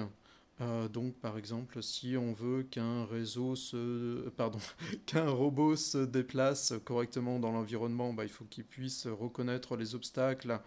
euh, 0.64 0.88
donc, 0.88 1.16
par 1.20 1.38
exemple, 1.38 1.82
si 1.84 2.16
on 2.16 2.34
veut 2.34 2.64
qu'un 2.64 3.06
réseau 3.06 3.56
se, 3.56 4.30
pardon, 4.30 4.60
qu'un 5.06 5.30
robot 5.30 5.76
se 5.76 5.98
déplace 5.98 6.74
correctement 6.86 7.40
dans 7.40 7.52
l'environnement, 7.52 8.14
bah, 8.14 8.24
il 8.24 8.30
faut 8.30 8.46
qu'il 8.46 8.64
puisse 8.64 9.08
reconnaître 9.08 9.76
les 9.76 9.96
obstacles 9.96 10.60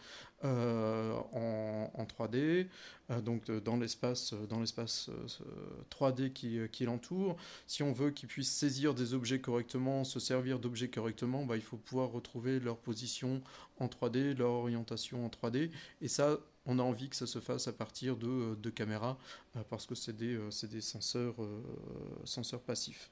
euh, 0.44 1.14
en, 1.32 2.04
3D, 2.04 2.68
euh, 3.10 3.20
donc 3.22 3.50
dans 3.50 3.76
l'espace, 3.76 4.34
dans 4.48 4.60
l'espace 4.60 5.10
3D 5.90 6.32
qui, 6.32 6.84
l'entoure. 6.84 7.36
Si 7.66 7.82
on 7.82 7.92
veut 7.92 8.10
qu'il 8.10 8.28
puisse 8.28 8.50
saisir 8.50 8.94
des 8.94 9.14
objets 9.14 9.40
correctement, 9.40 10.04
se 10.04 10.20
servir 10.20 10.58
d'objets 10.58 10.90
correctement, 10.90 11.46
bah, 11.46 11.56
il 11.56 11.62
faut 11.62 11.78
pouvoir 11.78 12.10
retrouver 12.10 12.60
leur 12.60 12.76
position 12.76 13.40
en 13.78 13.86
3D, 13.86 14.36
leur 14.36 14.50
orientation 14.50 15.24
en 15.24 15.28
3D, 15.28 15.70
et 16.02 16.08
ça 16.08 16.38
on 16.66 16.78
a 16.78 16.82
envie 16.82 17.08
que 17.08 17.16
ça 17.16 17.26
se 17.26 17.38
fasse 17.38 17.68
à 17.68 17.72
partir 17.72 18.16
de, 18.16 18.54
de 18.56 18.70
caméras, 18.70 19.16
parce 19.70 19.86
que 19.86 19.94
c'est 19.94 20.16
des, 20.16 20.38
des 20.70 20.80
senseurs, 20.80 21.34
passifs. 22.66 23.10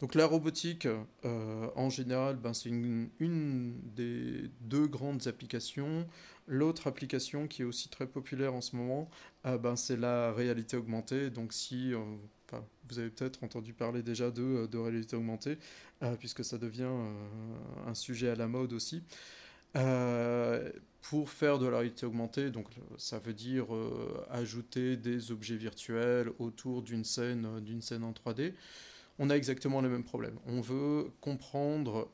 Donc 0.00 0.14
la 0.16 0.26
robotique, 0.26 0.88
en 1.22 1.88
général, 1.88 2.36
ben, 2.36 2.52
c'est 2.52 2.68
une, 2.68 3.80
des 3.94 4.50
deux 4.60 4.86
grandes 4.86 5.28
applications. 5.28 6.06
L'autre 6.46 6.88
application 6.88 7.46
qui 7.46 7.62
est 7.62 7.64
aussi 7.64 7.88
très 7.88 8.06
populaire 8.06 8.54
en 8.54 8.60
ce 8.60 8.76
moment, 8.76 9.08
ben, 9.44 9.76
c'est 9.76 9.96
la 9.96 10.32
réalité 10.32 10.76
augmentée. 10.76 11.30
Donc 11.30 11.52
si 11.52 11.92
vous 12.88 12.98
avez 12.98 13.10
peut-être 13.10 13.44
entendu 13.44 13.72
parler 13.72 14.02
déjà 14.02 14.30
de 14.30 14.76
réalité 14.76 15.16
augmentée, 15.16 15.58
puisque 16.18 16.44
ça 16.44 16.58
devient 16.58 16.90
un 17.86 17.94
sujet 17.94 18.30
à 18.30 18.34
la 18.34 18.48
mode 18.48 18.72
aussi. 18.72 19.02
Euh, 19.76 20.70
pour 21.02 21.28
faire 21.28 21.58
de 21.58 21.66
la 21.66 21.78
réalité 21.78 22.06
augmentée, 22.06 22.50
donc 22.50 22.68
ça 22.96 23.18
veut 23.18 23.34
dire 23.34 23.74
euh, 23.74 24.24
ajouter 24.30 24.96
des 24.96 25.32
objets 25.32 25.56
virtuels 25.56 26.30
autour 26.38 26.82
d'une 26.82 27.04
scène, 27.04 27.44
euh, 27.44 27.60
d'une 27.60 27.82
scène 27.82 28.04
en 28.04 28.12
3D, 28.12 28.54
on 29.18 29.28
a 29.30 29.34
exactement 29.36 29.80
les 29.80 29.88
mêmes 29.88 30.04
problèmes. 30.04 30.38
On 30.46 30.60
veut 30.60 31.10
comprendre 31.20 32.08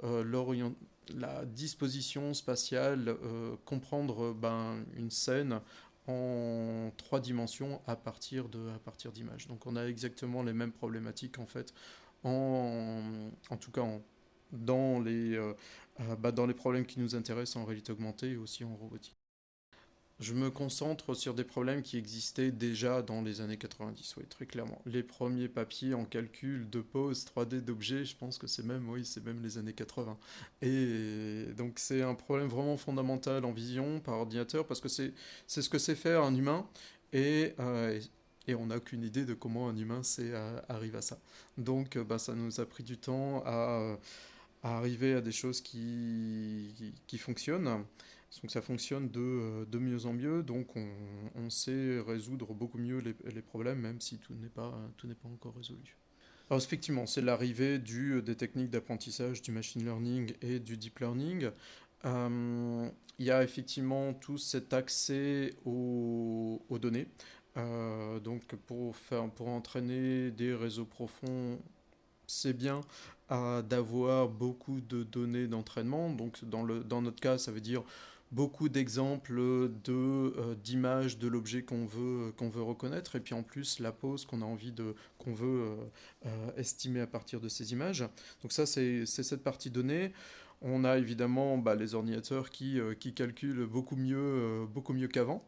la 1.17 1.47
disposition 1.47 2.35
spatiale, 2.35 3.17
comprendre 3.65 4.35
ben, 4.35 4.85
une 4.99 5.11
scène 5.11 5.61
en 6.09 6.91
trois 6.99 7.21
dimensions 7.21 7.81
à 7.87 7.97
partir 7.97 8.51
de 8.51 8.69
à 8.69 8.79
partir 8.79 9.13
d'images. 9.13 9.49
Donc 9.49 9.67
on 9.67 9.77
a 9.77 9.85
exactement 9.85 10.43
les 10.43 10.53
mêmes 10.53 10.73
problématiques 10.73 11.39
en 11.39 11.47
fait, 11.47 11.73
en, 12.23 13.31
en 13.49 13.57
tout 13.57 13.71
cas 13.71 13.87
dans 14.53 15.01
les 15.01 15.37
euh, 15.37 15.53
bah, 16.19 16.33
dans 16.33 16.47
les 16.47 16.55
problèmes 16.55 16.87
qui 16.87 17.01
nous 17.01 17.15
intéressent 17.15 17.57
en 17.57 17.65
réalité 17.65 17.93
augmentée 17.93 18.31
et 18.31 18.37
aussi 18.37 18.65
en 18.65 18.75
robotique. 18.75 19.17
Je 20.21 20.35
me 20.35 20.51
concentre 20.51 21.15
sur 21.15 21.33
des 21.33 21.45
problèmes 21.45 21.81
qui 21.81 21.97
existaient 21.97 22.51
déjà 22.51 23.01
dans 23.01 23.23
les 23.23 23.41
années 23.41 23.57
90, 23.57 24.17
oui, 24.19 24.25
très 24.29 24.45
clairement. 24.45 24.83
Les 24.85 25.03
premiers 25.03 25.49
papiers 25.49 25.95
en 25.95 26.05
calcul 26.05 26.69
de 26.69 26.83
pose 26.83 27.25
3D 27.25 27.63
d'objets, 27.63 28.05
je 28.05 28.15
pense 28.15 28.37
que 28.37 28.47
c'est 28.47 28.63
même, 28.63 28.87
oui, 28.91 29.07
c'est 29.07 29.25
même 29.25 29.43
les 29.43 29.57
années 29.57 29.73
80. 29.73 30.19
Et 30.61 31.47
donc 31.57 31.79
c'est 31.79 32.03
un 32.03 32.15
problème 32.15 32.49
vraiment 32.49 32.77
fondamental 32.77 33.47
en 33.47 33.53
vision 33.53 33.99
par 34.01 34.19
ordinateur 34.19 34.67
parce 34.67 34.83
que 34.83 34.91
c'est 34.91 35.15
ce 35.47 35.69
que 35.71 35.79
sait 35.79 35.95
faire 35.95 36.23
un 36.23 36.35
humain 36.35 36.67
et, 37.15 37.55
euh, 37.59 37.99
et 38.47 38.55
on 38.55 38.67
n'a 38.67 38.77
aucune 38.77 39.05
idée 39.05 39.25
de 39.25 39.33
comment 39.33 39.71
un 39.71 39.77
humain 39.79 40.03
sait, 40.03 40.33
euh, 40.35 40.61
arrive 40.69 40.97
à 40.97 41.03
ça. 41.03 41.19
Donc 41.57 41.97
bah, 41.97 42.19
ça 42.19 42.35
nous 42.35 42.61
a 42.61 42.67
pris 42.67 42.85
du 42.85 42.99
temps 42.99 43.43
à 43.47 43.97
à 44.63 44.77
arriver 44.77 45.15
à 45.15 45.21
des 45.21 45.33
choses 45.33 45.61
qui, 45.61 46.95
qui, 47.07 47.19
fonctionnent. 47.19 47.85
Donc 48.43 48.51
ça 48.51 48.63
fonctionne 48.63 49.09
de, 49.09 49.65
de, 49.65 49.79
mieux 49.79 50.07
en 50.07 50.13
mieux, 50.13 50.43
donc 50.43 50.77
on, 50.77 50.89
on 51.35 51.51
sait 51.51 52.01
résoudre 52.01 52.55
beaucoup 52.55 52.79
mieux 52.79 52.99
les, 52.99 53.15
les, 53.33 53.43
problèmes, 53.43 53.81
même 53.81 54.01
si 54.01 54.19
tout 54.19 54.35
n'est 54.35 54.49
pas, 54.49 54.71
pas 54.99 55.29
encore 55.29 55.55
résolu. 55.57 55.97
Alors 56.49 56.63
effectivement, 56.63 57.07
c'est 57.07 57.23
l'arrivée 57.23 57.79
du, 57.79 58.23
des 58.23 58.37
techniques 58.37 58.71
d'apprentissage, 58.71 59.43
du 59.43 59.53
machine 59.53 59.85
learning 59.85 60.33
et 60.43 60.61
du 60.61 60.77
deep 60.77 60.99
learning. 61.01 61.51
Euh, 62.05 62.91
il 63.19 63.27
y 63.27 63.31
a 63.31 63.43
effectivement 63.43 64.15
tout 64.15 64.39
cet 64.39 64.73
accès 64.73 65.55
aux, 65.65 66.65
aux 66.69 66.79
données. 66.79 67.07
Euh, 67.57 68.21
donc 68.21 68.55
pour, 68.67 68.97
faire, 68.97 69.29
pour 69.31 69.49
entraîner 69.49 70.31
des 70.31 70.55
réseaux 70.55 70.85
profonds, 70.85 71.59
c'est 72.27 72.53
bien 72.53 72.81
d'avoir 73.31 74.29
beaucoup 74.29 74.81
de 74.81 75.05
données 75.05 75.47
d'entraînement. 75.47 76.11
Donc 76.11 76.45
dans, 76.45 76.63
le, 76.63 76.83
dans 76.83 77.01
notre 77.03 77.21
cas, 77.21 77.39
ça 77.39 77.53
veut 77.53 77.61
dire 77.61 77.85
beaucoup 78.33 78.69
d'exemples 78.69 79.35
de 79.85 79.93
euh, 79.93 80.55
d'images 80.63 81.19
de 81.19 81.27
l'objet 81.29 81.63
qu'on 81.63 81.85
veut 81.85 82.33
qu'on 82.37 82.49
veut 82.49 82.63
reconnaître. 82.63 83.17
Et 83.17 83.21
puis 83.21 83.35
en 83.35 83.43
plus 83.43 83.81
la 83.81 83.93
pose 83.93 84.25
qu'on 84.25 84.43
a 84.43 84.45
envie 84.45 84.73
de 84.73 84.95
qu'on 85.19 85.33
veut 85.33 85.63
euh, 85.63 85.77
euh, 86.27 86.51
estimer 86.57 87.01
à 87.01 87.07
partir 87.07 87.41
de 87.41 87.49
ces 87.49 87.73
images. 87.73 88.05
Donc 88.43 88.53
ça 88.53 88.67
c'est 88.67 89.07
cette 89.07 89.43
partie 89.43 89.71
donnée. 89.71 90.13
On 90.63 90.85
a 90.85 90.99
évidemment 90.99 91.57
bah, 91.57 91.75
les 91.75 91.95
ordinateurs 91.95 92.51
qui, 92.51 92.79
qui 92.99 93.15
calculent 93.15 93.65
beaucoup 93.65 93.97
mieux 93.97 94.67
beaucoup 94.71 94.93
mieux 94.93 95.09
qu'avant 95.09 95.43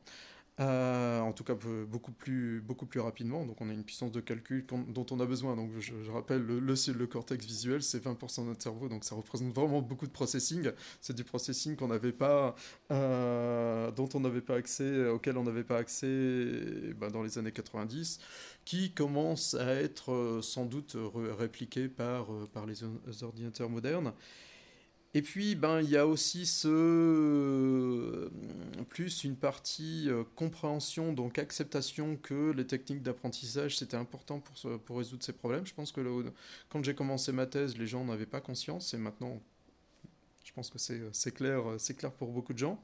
euh, 0.60 1.20
en 1.20 1.32
tout 1.32 1.44
cas 1.44 1.54
beaucoup 1.88 2.12
plus, 2.12 2.60
beaucoup 2.60 2.84
plus 2.84 3.00
rapidement. 3.00 3.46
Donc 3.46 3.60
on 3.60 3.70
a 3.70 3.72
une 3.72 3.84
puissance 3.84 4.12
de 4.12 4.20
calcul 4.20 4.66
dont 4.66 5.06
on 5.10 5.20
a 5.20 5.26
besoin. 5.26 5.56
Donc 5.56 5.70
je, 5.78 6.10
rappelle, 6.10 6.42
le, 6.42 6.60
le, 6.60 7.06
cortex 7.06 7.44
visuel, 7.44 7.82
c'est 7.82 8.04
20% 8.04 8.42
de 8.42 8.48
notre 8.48 8.62
cerveau, 8.62 8.88
donc 8.88 9.04
ça 9.04 9.14
représente 9.14 9.54
vraiment 9.54 9.80
beaucoup 9.80 10.06
de 10.06 10.12
processing. 10.12 10.70
C'est 11.00 11.16
du 11.16 11.24
processing 11.24 11.74
qu'on 11.74 11.88
n'avait 11.88 12.12
pas, 12.12 12.54
euh, 12.90 13.90
dont 13.92 14.08
on 14.14 14.20
n'avait 14.20 14.42
pas 14.42 14.56
accès, 14.56 15.08
auquel 15.08 15.38
on 15.38 15.44
n'avait 15.44 15.64
pas 15.64 15.78
accès 15.78 16.06
ben, 16.96 17.10
dans 17.10 17.22
les 17.22 17.38
années 17.38 17.52
90, 17.52 18.20
qui 18.64 18.92
commence 18.92 19.54
à 19.54 19.74
être 19.74 20.12
euh, 20.12 20.42
sans 20.42 20.66
doute 20.66 20.96
répliqué 21.38 21.88
par 21.88 22.26
les 22.66 23.22
ordinateurs 23.22 23.70
modernes. 23.70 24.12
Et 25.14 25.20
puis, 25.20 25.54
ben, 25.54 25.82
il 25.82 25.90
y 25.90 25.96
a 25.98 26.06
aussi 26.06 26.50
euh, 26.64 28.30
plus 28.88 29.24
une 29.24 29.36
partie 29.36 30.08
euh, 30.08 30.24
compréhension, 30.36 31.12
donc 31.12 31.38
acceptation 31.38 32.16
que 32.16 32.50
les 32.52 32.66
techniques 32.66 33.02
d'apprentissage 33.02 33.76
c'était 33.76 33.98
important 33.98 34.40
pour, 34.40 34.80
pour 34.80 34.96
résoudre 34.96 35.22
ces 35.22 35.34
problèmes. 35.34 35.66
Je 35.66 35.74
pense 35.74 35.92
que 35.92 36.32
quand 36.70 36.82
j'ai 36.82 36.94
commencé 36.94 37.30
ma 37.32 37.46
thèse, 37.46 37.76
les 37.76 37.86
gens 37.86 38.04
n'avaient 38.04 38.24
pas 38.24 38.40
conscience, 38.40 38.94
et 38.94 38.98
maintenant, 38.98 39.38
je 40.44 40.52
pense 40.52 40.70
que 40.70 40.78
c'est 40.78 41.34
clair, 41.34 41.62
c'est 41.78 41.94
clair 41.94 42.12
pour 42.12 42.32
beaucoup 42.32 42.52
de 42.54 42.58
gens. 42.58 42.80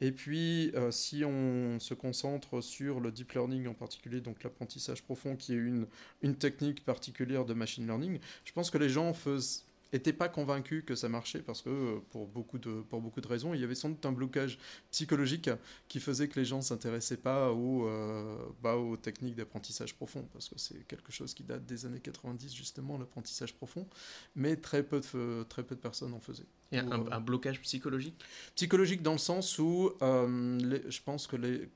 Et 0.00 0.12
puis, 0.12 0.70
euh, 0.74 0.90
si 0.90 1.24
on 1.24 1.78
se 1.78 1.94
concentre 1.94 2.60
sur 2.60 3.00
le 3.00 3.12
deep 3.12 3.32
learning 3.32 3.66
en 3.66 3.74
particulier, 3.74 4.20
donc 4.20 4.42
l'apprentissage 4.42 5.02
profond, 5.02 5.36
qui 5.36 5.52
est 5.52 5.56
une, 5.56 5.86
une 6.22 6.36
technique 6.36 6.84
particulière 6.84 7.44
de 7.44 7.54
machine 7.54 7.86
learning, 7.86 8.18
je 8.44 8.52
pense 8.52 8.70
que 8.70 8.78
les 8.78 8.88
gens 8.88 9.14
faisaient 9.14 9.65
n'était 9.92 10.12
pas 10.12 10.28
convaincu 10.28 10.82
que 10.82 10.94
ça 10.94 11.08
marchait 11.08 11.40
parce 11.40 11.62
que 11.62 11.70
euh, 11.70 11.98
pour 12.10 12.26
beaucoup 12.26 12.58
de 12.58 12.82
pour 12.82 13.00
beaucoup 13.00 13.20
de 13.20 13.28
raisons 13.28 13.54
il 13.54 13.60
y 13.60 13.64
avait 13.64 13.74
sans 13.74 13.90
doute 13.90 14.04
un 14.06 14.12
blocage 14.12 14.58
psychologique 14.90 15.50
qui 15.88 16.00
faisait 16.00 16.28
que 16.28 16.38
les 16.38 16.44
gens 16.44 16.60
s'intéressaient 16.60 17.16
pas 17.16 17.52
aux, 17.52 17.86
euh, 17.86 18.36
bah, 18.62 18.76
aux 18.76 18.96
techniques 18.96 19.36
d'apprentissage 19.36 19.94
profond 19.94 20.28
parce 20.32 20.48
que 20.48 20.58
c'est 20.58 20.86
quelque 20.86 21.12
chose 21.12 21.34
qui 21.34 21.42
date 21.42 21.64
des 21.66 21.86
années 21.86 22.00
90 22.00 22.54
justement 22.54 22.98
l'apprentissage 22.98 23.54
profond 23.54 23.86
mais 24.34 24.56
très 24.56 24.82
peu 24.82 25.00
de 25.00 25.42
très 25.44 25.62
peu 25.62 25.74
de 25.74 25.80
personnes 25.80 26.14
en 26.14 26.20
faisaient. 26.20 26.46
Et 26.72 26.78
un, 26.78 26.90
un, 26.90 27.20
blocage 27.20 27.60
psychologique? 27.62 28.20
psychologique 28.56 29.02
dans 29.02 29.12
le 29.12 29.18
sens 29.18 29.58
où 29.58 29.92
euh, 30.02 30.80
je 30.88 31.00
pense 31.02 31.26
que 31.26 31.36
les 31.36 31.68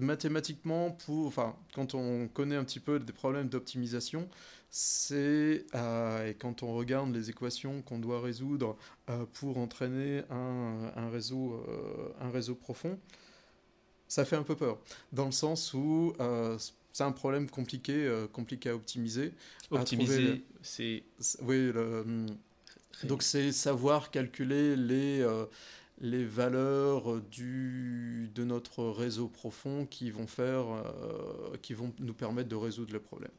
mathématiquement 0.00 0.90
pour 0.90 1.26
enfin 1.26 1.56
quand 1.74 1.94
on 1.94 2.28
connaît 2.28 2.56
un 2.56 2.64
petit 2.64 2.80
peu 2.80 2.98
des 2.98 3.12
problèmes 3.12 3.48
d'optimisation 3.48 4.28
c'est 4.70 5.66
euh, 5.74 6.28
et 6.28 6.34
quand 6.34 6.62
on 6.62 6.74
regarde 6.74 7.12
les 7.12 7.28
équations 7.28 7.82
qu'on 7.82 7.98
doit 7.98 8.20
résoudre 8.20 8.76
euh, 9.08 9.24
pour 9.34 9.58
entraîner 9.58 10.22
un, 10.30 11.10
réseau, 11.10 11.64
euh, 11.68 12.12
un 12.20 12.30
réseau 12.30 12.54
profond, 12.54 12.96
ça 14.06 14.24
fait 14.24 14.36
un 14.36 14.44
peu 14.44 14.54
peur, 14.54 14.78
dans 15.12 15.26
le 15.26 15.32
sens 15.32 15.74
où 15.74 16.14
c'est 16.92 17.04
un 17.04 17.12
problème 17.12 17.48
compliqué, 17.48 18.12
compliqué 18.32 18.70
à 18.70 18.74
optimiser. 18.74 19.32
Optimiser, 19.70 20.44
c'est... 20.62 21.04
Oui, 21.42 21.72
donc 23.04 23.22
c'est 23.22 23.52
savoir 23.52 24.10
calculer 24.10 24.76
les 24.76 25.24
les 26.00 26.24
valeurs 26.24 27.20
du, 27.20 28.30
de 28.34 28.44
notre 28.44 28.84
réseau 28.84 29.28
profond 29.28 29.86
qui 29.86 30.10
vont 30.10 30.26
faire, 30.26 30.66
qui 31.62 31.74
vont 31.74 31.92
nous 31.98 32.14
permettre 32.14 32.48
de 32.48 32.56
résoudre 32.56 32.92
le 32.92 33.00
problème. 33.00 33.32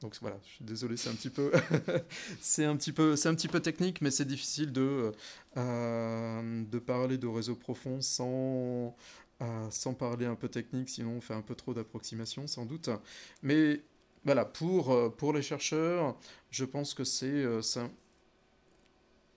Donc 0.00 0.16
voilà, 0.20 0.38
je 0.44 0.48
suis 0.48 0.64
désolé, 0.64 0.96
c'est 0.96 1.10
un 1.10 1.14
petit 1.14 1.30
peu, 1.30 1.50
c'est 2.40 2.64
un 2.64 2.76
petit 2.76 2.92
peu, 2.92 3.16
c'est 3.16 3.28
un 3.28 3.34
petit 3.34 3.48
peu 3.48 3.60
technique, 3.60 4.00
mais 4.00 4.12
c'est 4.12 4.24
difficile 4.24 4.72
de 4.72 5.12
euh, 5.56 6.64
de 6.64 6.78
parler 6.78 7.18
de 7.18 7.26
réseau 7.26 7.56
profond 7.56 8.00
sans 8.00 8.94
euh, 9.42 9.70
sans 9.70 9.94
parler 9.94 10.26
un 10.26 10.36
peu 10.36 10.48
technique, 10.48 10.88
sinon 10.88 11.14
on 11.16 11.20
fait 11.20 11.34
un 11.34 11.42
peu 11.42 11.56
trop 11.56 11.74
d'approximation 11.74 12.46
sans 12.46 12.64
doute. 12.64 12.90
Mais 13.42 13.82
voilà, 14.24 14.44
pour 14.44 14.92
euh, 14.92 15.08
pour 15.08 15.32
les 15.32 15.42
chercheurs, 15.42 16.16
je 16.50 16.64
pense 16.64 16.94
que 16.94 17.02
c'est 17.02 17.44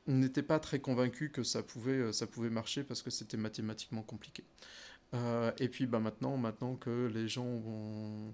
ça 0.07 0.11
n'était 0.11 0.43
pas 0.43 0.59
très 0.59 0.79
convaincu 0.79 1.29
que 1.31 1.43
ça 1.43 1.63
pouvait 1.63 2.11
ça 2.13 2.27
pouvait 2.27 2.49
marcher 2.49 2.83
parce 2.83 3.01
que 3.01 3.09
c'était 3.09 3.37
mathématiquement 3.37 4.01
compliqué. 4.01 4.43
et 5.59 5.69
puis 5.69 5.85
bah 5.85 5.99
maintenant, 5.99 6.37
maintenant 6.37 6.75
que 6.75 7.07
les 7.13 7.27
gens 7.27 7.57
vont 7.57 8.33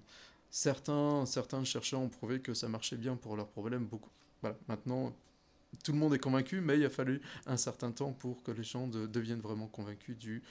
Certains, 0.50 1.26
certains 1.26 1.64
chercheurs 1.64 2.00
ont 2.00 2.08
prouvé 2.08 2.40
que 2.40 2.54
ça 2.54 2.68
marchait 2.68 2.96
bien 2.96 3.16
pour 3.16 3.36
leurs 3.36 3.48
problèmes. 3.48 3.84
Beaucoup. 3.84 4.10
Voilà. 4.40 4.56
Maintenant, 4.66 5.14
tout 5.84 5.92
le 5.92 5.98
monde 5.98 6.14
est 6.14 6.18
convaincu, 6.18 6.60
mais 6.60 6.78
il 6.78 6.84
a 6.84 6.90
fallu 6.90 7.20
un 7.46 7.56
certain 7.56 7.92
temps 7.92 8.12
pour 8.12 8.42
que 8.42 8.50
les 8.50 8.62
gens 8.62 8.88
deviennent 8.88 9.40
vraiment 9.40 9.66
convaincus 9.66 10.16
du, 10.16 10.42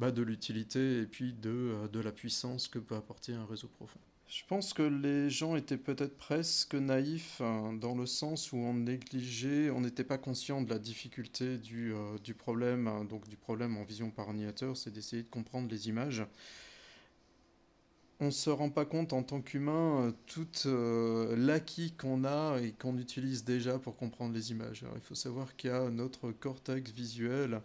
bah, 0.00 0.10
de 0.10 0.22
l'utilité 0.22 1.00
et 1.00 1.06
puis 1.06 1.34
de, 1.34 1.50
euh, 1.50 1.88
de 1.88 2.00
la 2.00 2.10
puissance 2.10 2.68
que 2.68 2.78
peut 2.78 2.96
apporter 2.96 3.34
un 3.34 3.44
réseau 3.44 3.68
profond. 3.68 4.00
Je 4.30 4.44
pense 4.46 4.72
que 4.72 4.82
les 4.82 5.28
gens 5.28 5.56
étaient 5.56 5.76
peut-être 5.76 6.16
presque 6.16 6.74
naïfs 6.74 7.40
hein, 7.40 7.72
dans 7.72 7.96
le 7.96 8.06
sens 8.06 8.52
où 8.52 8.56
on 8.56 8.72
négligeait, 8.72 9.70
on 9.70 9.80
n'était 9.80 10.04
pas 10.04 10.18
conscient 10.18 10.62
de 10.62 10.70
la 10.70 10.78
difficulté 10.78 11.58
du, 11.58 11.92
euh, 11.92 12.16
du 12.22 12.32
problème, 12.32 12.86
hein, 12.86 13.04
donc 13.04 13.28
du 13.28 13.36
problème 13.36 13.76
en 13.76 13.82
vision 13.82 14.10
par 14.10 14.28
ordinateur, 14.28 14.76
c'est 14.76 14.92
d'essayer 14.92 15.24
de 15.24 15.28
comprendre 15.28 15.68
les 15.68 15.88
images. 15.88 16.24
On 18.20 18.26
ne 18.26 18.30
se 18.30 18.50
rend 18.50 18.70
pas 18.70 18.84
compte 18.84 19.12
en 19.12 19.24
tant 19.24 19.40
qu'humain 19.40 20.06
euh, 20.06 20.12
tout 20.26 20.46
euh, 20.66 21.34
l'acquis 21.36 21.92
qu'on 21.92 22.24
a 22.24 22.60
et 22.60 22.70
qu'on 22.70 22.98
utilise 22.98 23.44
déjà 23.44 23.80
pour 23.80 23.96
comprendre 23.96 24.32
les 24.32 24.52
images. 24.52 24.84
il 24.94 25.00
faut 25.02 25.16
savoir 25.16 25.56
qu'il 25.56 25.70
y 25.70 25.72
a 25.72 25.90
notre 25.90 26.30
cortex 26.30 26.92
visuel 26.92 27.60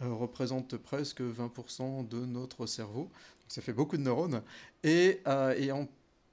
représente 0.00 0.76
presque 0.76 1.20
20% 1.20 2.06
de 2.08 2.24
notre 2.24 2.66
cerveau. 2.66 3.10
ça 3.48 3.60
fait 3.62 3.72
beaucoup 3.72 3.96
de 3.96 4.02
neurones. 4.02 4.42
Et, 4.84 5.20
et 5.56 5.72
en 5.72 5.88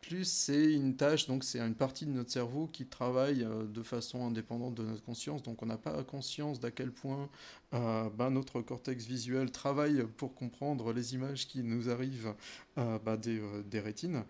plus 0.05 0.25
c'est 0.25 0.73
une 0.73 0.95
tâche, 0.95 1.25
donc 1.25 1.43
c'est 1.43 1.59
une 1.59 1.73
partie 1.73 2.05
de 2.05 2.11
notre 2.11 2.31
cerveau 2.31 2.67
qui 2.67 2.85
travaille 2.85 3.43
euh, 3.43 3.65
de 3.65 3.81
façon 3.81 4.25
indépendante 4.25 4.75
de 4.75 4.83
notre 4.83 5.03
conscience. 5.03 5.41
Donc 5.41 5.63
on 5.63 5.65
n'a 5.65 5.77
pas 5.77 6.03
conscience 6.03 6.59
d'à 6.59 6.71
quel 6.71 6.91
point 6.91 7.27
euh, 7.73 8.09
ben, 8.11 8.29
notre 8.29 8.61
cortex 8.61 9.05
visuel 9.05 9.51
travaille 9.51 10.05
pour 10.17 10.35
comprendre 10.35 10.93
les 10.93 11.15
images 11.15 11.47
qui 11.47 11.63
nous 11.63 11.89
arrivent 11.89 12.33
euh, 12.77 12.99
ben, 12.99 13.17
des, 13.17 13.79
rétines. 13.79 14.23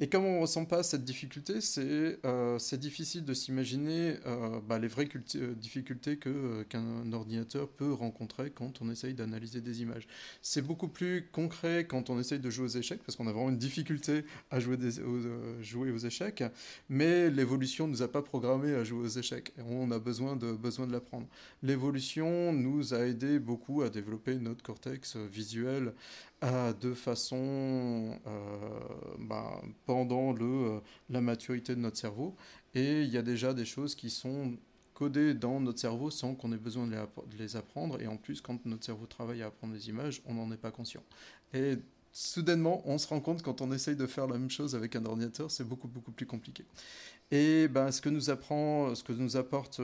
Et 0.00 0.08
comme 0.08 0.24
on 0.24 0.36
ne 0.36 0.40
ressent 0.40 0.64
pas 0.64 0.82
cette 0.82 1.04
difficulté, 1.04 1.60
c'est 1.60 2.18
euh, 2.24 2.58
difficile 2.72 3.24
de 3.24 3.32
s'imaginer 3.32 4.16
euh, 4.26 4.58
bah, 4.66 4.80
les 4.80 4.88
vraies 4.88 5.08
euh, 5.36 5.54
difficultés 5.54 6.18
qu'un 6.18 7.12
ordinateur 7.12 7.68
peut 7.68 7.92
rencontrer 7.92 8.50
quand 8.50 8.82
on 8.82 8.90
essaye 8.90 9.14
d'analyser 9.14 9.60
des 9.60 9.82
images. 9.82 10.08
C'est 10.42 10.62
beaucoup 10.62 10.88
plus 10.88 11.28
concret 11.30 11.86
quand 11.86 12.10
on 12.10 12.18
essaye 12.18 12.40
de 12.40 12.50
jouer 12.50 12.64
aux 12.64 12.76
échecs, 12.76 13.02
parce 13.06 13.14
qu'on 13.14 13.28
a 13.28 13.32
vraiment 13.32 13.50
une 13.50 13.58
difficulté 13.58 14.24
à 14.50 14.58
jouer, 14.58 14.76
aux, 14.76 15.62
jouer 15.62 15.92
aux 15.92 15.98
échecs, 15.98 16.42
mais 16.88 17.30
l'évolution 17.30 17.86
ne 17.86 17.92
nous 17.92 18.02
a 18.02 18.08
pas 18.08 18.22
programmé 18.22 18.74
à 18.74 18.82
jouer 18.82 19.04
aux 19.04 19.18
échecs. 19.18 19.52
On 19.58 19.92
a 19.92 20.00
besoin 20.00 20.34
de, 20.34 20.52
besoin 20.52 20.88
de 20.88 20.92
l'apprendre. 20.92 21.28
L'évolution 21.62 22.52
nous 22.52 22.94
a 22.94 23.06
aidé 23.06 23.38
beaucoup 23.38 23.82
à 23.82 23.90
développer 23.90 24.34
notre 24.40 24.64
cortex 24.64 25.16
visuel 25.16 25.94
de 26.80 26.94
façon 26.94 28.18
euh, 28.26 28.58
bah, 29.18 29.62
pendant 29.86 30.32
le, 30.32 30.44
euh, 30.44 30.80
la 31.10 31.20
maturité 31.20 31.74
de 31.74 31.80
notre 31.80 31.96
cerveau. 31.96 32.36
Et 32.74 33.02
il 33.02 33.08
y 33.08 33.16
a 33.16 33.22
déjà 33.22 33.54
des 33.54 33.64
choses 33.64 33.94
qui 33.94 34.10
sont 34.10 34.56
codées 34.92 35.34
dans 35.34 35.60
notre 35.60 35.80
cerveau 35.80 36.10
sans 36.10 36.34
qu'on 36.34 36.52
ait 36.52 36.58
besoin 36.58 36.86
de 36.86 36.96
les, 37.38 37.56
apprendre. 37.56 38.00
Et 38.00 38.06
en 38.06 38.16
plus, 38.16 38.40
quand 38.40 38.64
notre 38.66 38.84
cerveau 38.84 39.06
travaille 39.06 39.42
à 39.42 39.46
apprendre 39.46 39.74
les 39.74 39.88
images, 39.88 40.22
on 40.26 40.34
n'en 40.34 40.50
est 40.52 40.58
pas 40.58 40.70
conscient. 40.70 41.02
Et 41.52 41.78
soudainement, 42.12 42.82
on 42.84 42.98
se 42.98 43.08
rend 43.08 43.20
compte 43.20 43.42
quand 43.42 43.60
on 43.60 43.72
essaye 43.72 43.96
de 43.96 44.06
faire 44.06 44.26
la 44.26 44.38
même 44.38 44.50
chose 44.50 44.74
avec 44.74 44.94
un 44.96 45.04
ordinateur, 45.04 45.50
c'est 45.50 45.64
beaucoup 45.64 45.88
beaucoup 45.88 46.12
plus 46.12 46.26
compliqué. 46.26 46.64
Et 47.30 47.68
ben, 47.68 47.90
ce 47.90 48.00
que 48.00 48.08
nous 48.08 48.30
apprend, 48.30 48.94
ce 48.94 49.02
que 49.02 49.12
nous 49.12 49.36
apporte 49.36 49.80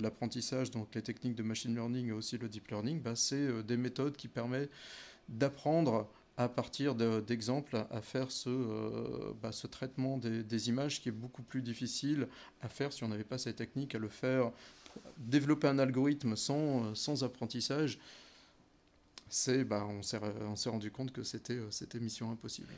l'apprentissage, 0.00 0.70
donc 0.70 0.94
les 0.94 1.02
techniques 1.02 1.34
de 1.34 1.42
machine 1.42 1.74
learning 1.74 2.08
et 2.08 2.12
aussi 2.12 2.38
le 2.38 2.48
deep 2.48 2.68
learning, 2.68 3.00
ben, 3.00 3.16
c'est 3.16 3.36
euh, 3.36 3.62
des 3.62 3.76
méthodes 3.76 4.16
qui 4.16 4.28
permettent 4.28 4.70
d'apprendre 5.28 6.08
à 6.36 6.48
partir 6.48 6.94
d'exemples 6.94 7.84
à 7.90 8.00
faire 8.00 8.30
ce, 8.30 8.48
euh, 8.48 9.32
bah, 9.42 9.50
traitement 9.70 10.18
des, 10.18 10.68
images 10.68 11.00
qui 11.00 11.08
est 11.08 11.12
beaucoup 11.12 11.42
plus 11.42 11.62
difficile 11.62 12.28
à 12.62 12.68
faire 12.68 12.92
si 12.92 13.02
on 13.02 13.08
n'avait 13.08 13.24
pas 13.24 13.38
cette 13.38 13.56
technique, 13.56 13.94
à 13.96 13.98
le 13.98 14.08
faire. 14.08 14.52
Développer 15.16 15.66
un 15.66 15.80
algorithme 15.80 16.36
sans, 16.36 16.94
sans 16.94 17.24
apprentissage, 17.24 17.98
bah, 19.66 19.86
on 19.86 20.02
s'est 20.56 20.70
rendu 20.70 20.90
compte 20.90 21.12
que 21.12 21.24
c'était 21.24 22.00
mission 22.00 22.30
impossible. 22.30 22.72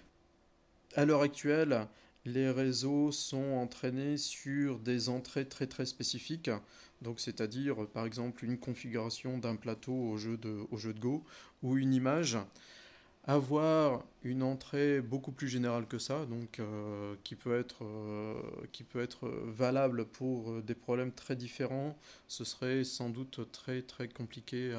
À 0.96 1.04
l'heure 1.04 1.22
actuelle, 1.22 1.86
les 2.24 2.50
réseaux 2.50 3.12
sont 3.12 3.52
entraînés 3.54 4.16
sur 4.16 4.78
des 4.78 5.08
entrées 5.08 5.48
très 5.48 5.66
très 5.66 5.86
spécifiques, 5.86 6.50
donc 7.02 7.20
c'est-à-dire 7.20 7.86
par 7.88 8.04
exemple 8.04 8.44
une 8.44 8.58
configuration 8.58 9.38
d'un 9.38 9.56
plateau 9.56 9.94
au 9.94 10.16
jeu, 10.16 10.36
de, 10.36 10.66
au 10.70 10.76
jeu 10.76 10.92
de 10.92 11.00
Go 11.00 11.24
ou 11.62 11.78
une 11.78 11.94
image. 11.94 12.38
Avoir 13.24 14.02
une 14.22 14.42
entrée 14.42 15.02
beaucoup 15.02 15.30
plus 15.30 15.48
générale 15.48 15.86
que 15.86 15.98
ça, 15.98 16.24
donc 16.24 16.58
euh, 16.58 17.14
qui, 17.22 17.36
peut 17.36 17.58
être, 17.58 17.84
euh, 17.84 18.34
qui 18.72 18.82
peut 18.82 19.02
être 19.02 19.28
valable 19.46 20.06
pour 20.06 20.62
des 20.62 20.74
problèmes 20.74 21.12
très 21.12 21.36
différents, 21.36 21.98
ce 22.28 22.44
serait 22.44 22.82
sans 22.82 23.10
doute 23.10 23.50
très 23.52 23.82
très 23.82 24.08
compliqué 24.08 24.74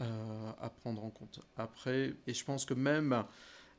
à 0.00 0.70
prendre 0.80 1.04
en 1.04 1.10
compte. 1.10 1.40
Après, 1.56 2.14
et 2.26 2.34
je 2.34 2.44
pense 2.44 2.64
que 2.64 2.74
même 2.74 3.24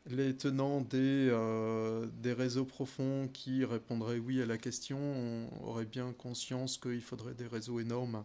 les 0.10 0.36
tenants 0.36 0.82
des, 0.82 1.30
euh, 1.32 2.08
des 2.22 2.34
réseaux 2.34 2.66
profonds 2.66 3.30
qui 3.32 3.64
répondraient 3.64 4.18
oui 4.18 4.42
à 4.42 4.46
la 4.46 4.58
question 4.58 5.50
auraient 5.64 5.86
bien 5.86 6.14
conscience 6.14 6.78
qu'il 6.78 7.02
faudrait 7.02 7.36
des 7.36 7.48
réseaux 7.48 7.80
énormes 7.80 8.24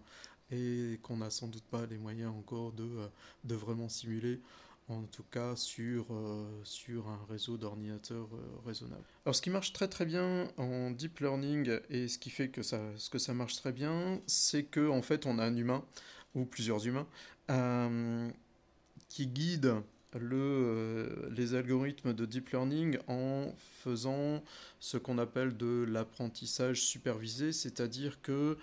et 0.50 0.98
qu'on 1.02 1.18
n'a 1.18 1.30
sans 1.30 1.48
doute 1.48 1.64
pas 1.64 1.86
les 1.86 1.98
moyens 1.98 2.32
encore 2.36 2.72
de, 2.72 2.84
euh, 2.84 3.06
de 3.44 3.54
vraiment 3.54 3.88
simuler, 3.88 4.40
en 4.88 5.02
tout 5.02 5.24
cas 5.30 5.56
sur, 5.56 6.06
euh, 6.10 6.46
sur 6.64 7.08
un 7.08 7.20
réseau 7.28 7.56
d'ordinateurs 7.56 8.28
raisonnable. 8.64 9.04
Alors 9.24 9.34
ce 9.34 9.42
qui 9.42 9.50
marche 9.50 9.72
très 9.72 9.88
très 9.88 10.06
bien 10.06 10.48
en 10.56 10.90
deep 10.90 11.20
learning 11.20 11.78
et 11.90 12.08
ce 12.08 12.18
qui 12.18 12.30
fait 12.30 12.48
que 12.48 12.62
ça, 12.62 12.80
ce 12.96 13.10
que 13.10 13.18
ça 13.18 13.34
marche 13.34 13.56
très 13.56 13.72
bien, 13.72 14.20
c'est 14.26 14.64
qu'en 14.64 14.96
en 14.96 15.02
fait 15.02 15.26
on 15.26 15.38
a 15.38 15.44
un 15.44 15.56
humain 15.56 15.84
ou 16.34 16.44
plusieurs 16.44 16.86
humains 16.86 17.06
qui 19.08 19.26
guident 19.26 19.82
euh, 20.22 21.28
les 21.30 21.54
algorithmes 21.54 22.12
de 22.12 22.26
deep 22.26 22.50
learning 22.50 22.98
en 23.08 23.54
faisant 23.82 24.42
ce 24.80 24.96
qu'on 24.96 25.18
appelle 25.18 25.56
de 25.56 25.84
l'apprentissage 25.88 26.82
supervisé, 26.82 27.52
c'est-à-dire 27.52 28.20
que 28.22 28.56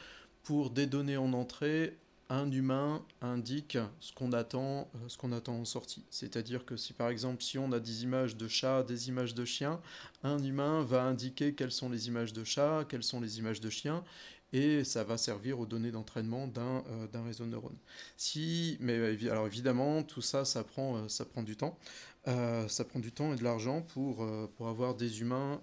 pour 0.44 0.70
des 0.70 0.88
données 0.88 1.18
en 1.18 1.34
entrée, 1.34 1.98
un 2.30 2.50
humain 2.50 3.04
indique 3.22 3.78
ce 4.00 4.14
qu'on 4.14 4.32
attend, 4.32 4.90
euh, 4.96 5.10
ce 5.10 5.18
qu'on 5.18 5.34
attend 5.34 5.56
en 5.56 5.66
sortie. 5.66 6.06
C'est-à-dire 6.10 6.64
que 6.64 6.78
si 6.78 6.94
par 6.94 7.10
exemple 7.10 7.44
si 7.44 7.58
on 7.58 7.74
a 7.74 7.80
des 7.80 8.04
images 8.04 8.38
de 8.38 8.48
chats, 8.48 8.84
des 8.84 9.10
images 9.10 9.36
de 9.36 9.44
chiens, 9.44 9.82
un 10.24 10.42
humain 10.42 10.82
va 10.84 11.04
indiquer 11.04 11.54
quelles 11.54 11.74
sont 11.74 11.90
les 11.90 12.08
images 12.08 12.32
de 12.32 12.46
chats, 12.46 12.86
quelles 12.88 13.04
sont 13.04 13.20
les 13.20 13.40
images 13.40 13.60
de 13.60 13.70
chiens, 13.70 14.04
et 14.54 14.84
ça 14.84 15.04
va 15.04 15.18
servir 15.18 15.60
aux 15.60 15.66
données 15.66 15.92
d'entraînement 15.92 16.48
d'un 16.48 16.84
euh, 16.88 17.24
réseau 17.24 17.46
de 17.46 17.50
neurones. 17.50 17.78
Si, 18.18 18.78
mais 18.80 18.98
euh, 18.98 19.32
alors 19.32 19.48
évidemment, 19.48 20.04
tout 20.04 20.22
ça, 20.22 20.46
ça 20.46 20.64
prend, 20.64 20.98
euh, 20.98 21.42
du 21.44 21.56
temps. 21.56 21.78
ça 22.26 22.86
prend 22.86 23.00
du 23.00 23.12
temps 23.12 23.34
et 23.34 23.38
de 23.38 23.44
l'argent 23.44 23.82
pour, 23.82 24.28
pour 24.56 24.68
avoir 24.68 24.96
des 24.96 25.22
humains 25.22 25.62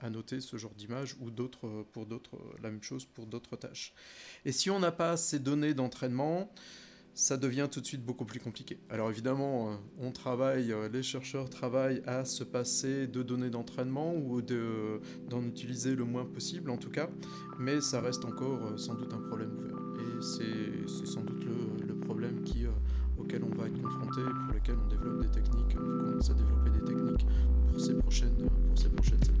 à 0.00 0.08
noter 0.10 0.40
ce 0.40 0.56
genre 0.56 0.74
d'image 0.74 1.16
ou 1.20 1.30
d'autres 1.30 1.84
pour 1.92 2.06
d'autres 2.06 2.38
la 2.62 2.70
même 2.70 2.82
chose 2.82 3.04
pour 3.04 3.26
d'autres 3.26 3.56
tâches. 3.56 3.92
Et 4.44 4.52
si 4.52 4.70
on 4.70 4.78
n'a 4.78 4.92
pas 4.92 5.16
ces 5.16 5.38
données 5.38 5.74
d'entraînement, 5.74 6.50
ça 7.20 7.36
devient 7.36 7.68
tout 7.70 7.82
de 7.82 7.86
suite 7.86 8.02
beaucoup 8.02 8.24
plus 8.24 8.40
compliqué. 8.40 8.78
Alors 8.88 9.10
évidemment, 9.10 9.68
euh, 9.68 9.74
on 10.00 10.10
travaille, 10.10 10.72
euh, 10.72 10.88
les 10.88 11.02
chercheurs 11.02 11.50
travaillent 11.50 12.00
à 12.06 12.24
se 12.24 12.44
passer 12.44 13.06
de 13.06 13.22
données 13.22 13.50
d'entraînement 13.50 14.14
ou 14.14 14.40
d'en 14.40 15.42
utiliser 15.42 15.94
le 15.94 16.04
moins 16.04 16.24
possible 16.24 16.70
en 16.70 16.78
tout 16.78 16.88
cas, 16.88 17.10
mais 17.58 17.82
ça 17.82 18.00
reste 18.00 18.24
encore 18.24 18.64
euh, 18.64 18.78
sans 18.78 18.94
doute 18.94 19.12
un 19.12 19.20
problème 19.20 19.50
ouvert. 19.58 19.76
Et 19.98 20.22
c'est, 20.22 20.88
sans 21.06 21.20
doute 21.20 21.44
le, 21.44 21.94
problème 21.94 22.42
auquel 23.18 23.44
on 23.44 23.54
va 23.54 23.66
être 23.66 23.80
confronté, 23.80 24.20
pour 24.22 24.54
lequel 24.54 24.74
on 24.84 24.88
développe 24.88 25.22
des 25.22 25.30
techniques, 25.30 25.76
on 25.76 26.06
commence 26.06 26.30
à 26.30 26.34
développer 26.34 26.70
des 26.70 26.84
techniques 26.84 27.26
pour 27.70 27.80
ces 27.80 27.94
prochaines, 27.94 28.36
pour 28.36 28.78
ces 28.78 28.88
prochaines 28.88 29.20
années. 29.28 29.40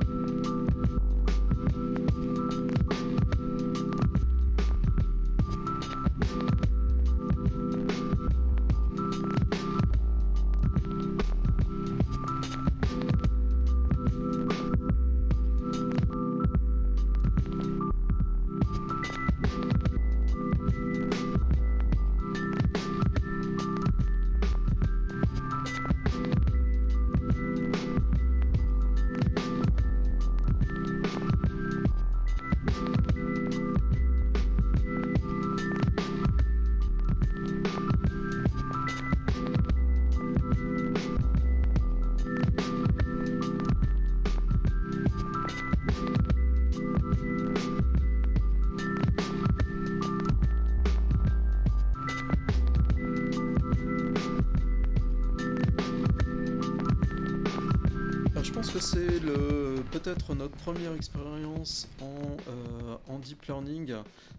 peut-être 59.91 60.33
notre 60.35 60.55
première 60.55 60.93
expérience 60.93 61.87
en, 62.01 62.37
euh, 62.47 62.97
en 63.07 63.19
deep 63.19 63.43
learning, 63.45 63.93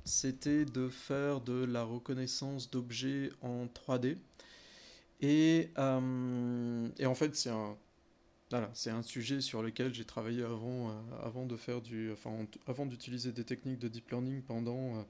c'était 0.04 0.64
de 0.64 0.88
faire 0.88 1.40
de 1.40 1.64
la 1.64 1.84
reconnaissance 1.84 2.70
d'objets 2.70 3.30
en 3.42 3.66
3D. 3.66 4.16
Et, 5.20 5.70
euh, 5.78 6.88
et 6.98 7.06
en 7.06 7.14
fait, 7.14 7.34
c'est 7.36 7.50
un, 7.50 9.02
sujet 9.02 9.40
sur 9.40 9.62
lequel 9.62 9.94
j'ai 9.94 10.04
travaillé 10.04 10.42
avant, 10.42 10.90
euh, 10.90 11.46
de 11.46 11.56
faire 11.56 11.80
du, 11.80 12.10
enfin, 12.12 12.30
avant 12.66 12.86
d'utiliser 12.86 13.32
des 13.32 13.44
techniques 13.44 13.78
de 13.78 13.88
deep 13.88 14.10
learning 14.10 14.42
pendant 14.42 15.06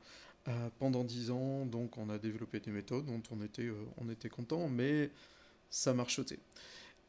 pendant 0.80 1.04
10 1.04 1.30
ans. 1.30 1.66
Donc, 1.66 1.98
on 1.98 2.10
a 2.10 2.18
développé 2.18 2.58
des 2.58 2.72
méthodes 2.72 3.06
dont 3.06 3.22
on 3.30 3.40
était, 3.42 3.70
on 3.98 4.10
était 4.10 4.28
content, 4.28 4.68
mais 4.68 5.10
ça 5.70 5.94
marchotait. 5.94 6.40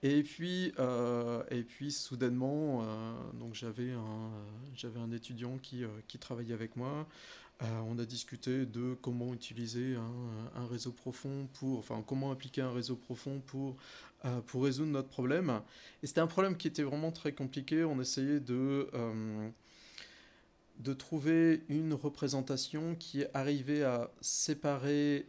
Et 0.04 0.22
puis, 0.22 0.74
euh, 0.80 1.44
et 1.50 1.64
puis 1.64 1.90
soudainement, 1.90 2.82
euh, 2.84 3.14
j'avais 3.54 3.94
un, 3.94 4.32
j'avais 4.76 5.00
un 5.00 5.12
étudiant 5.14 5.58
qui, 5.60 5.86
euh, 5.86 5.88
qui 6.10 6.20
travaillait 6.20 6.54
avec 6.54 6.76
moi. 6.76 7.08
on 7.88 7.98
a 7.98 8.04
discuté 8.04 8.66
de 8.66 8.98
comment 9.02 9.34
utiliser 9.34 9.96
un, 9.96 10.62
un, 10.62 10.68
réseau 10.68 10.92
profond 10.92 11.48
pour, 11.54 11.80
enfin, 11.80 12.04
comment 12.06 12.32
appliquer 12.32 12.60
un 12.62 12.74
réseau 12.74 12.98
profond 12.98 13.42
pour, 13.46 13.78
pour 14.48 14.66
résoudre 14.66 14.92
notre 14.92 15.08
problème. 15.08 15.62
Et 16.02 16.08
c'était 16.08 16.20
un 16.20 16.28
problème 16.28 16.58
qui 16.58 16.68
était 16.68 16.84
vraiment 16.84 17.14
très 17.14 17.32
compliqué. 17.32 17.86
On 17.86 18.02
essayait 18.02 18.42
de 18.42 18.90
de 20.80 20.94
trouver 20.94 21.64
une 21.70 21.94
représentation 21.94 22.96
qui 22.96 23.24
arrivait 23.34 23.84
à 23.84 24.12
séparer 24.22 25.28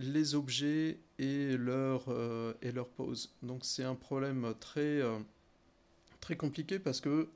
les 0.00 0.34
objets 0.34 0.98
et 1.20 1.58
leur, 1.58 2.06
euh, 2.08 2.54
et 2.62 2.72
leur 2.72 2.88
pose. 2.88 3.36
Donc 3.42 3.64
c'est 3.64 3.84
un 3.84 3.94
problème 3.94 4.54
très, 4.58 4.80
euh, 4.80 5.18
très 6.20 6.34
compliqué 6.34 6.78
parce 6.78 7.00
que 7.00 7.28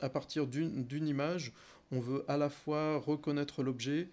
à 0.00 0.08
partir 0.08 0.46
d'une 0.46 1.08
image, 1.08 1.52
on 1.90 1.98
veut 1.98 2.24
à 2.28 2.36
la 2.36 2.48
fois 2.48 2.98
reconnaître 2.98 3.64
l'objet 3.64 4.08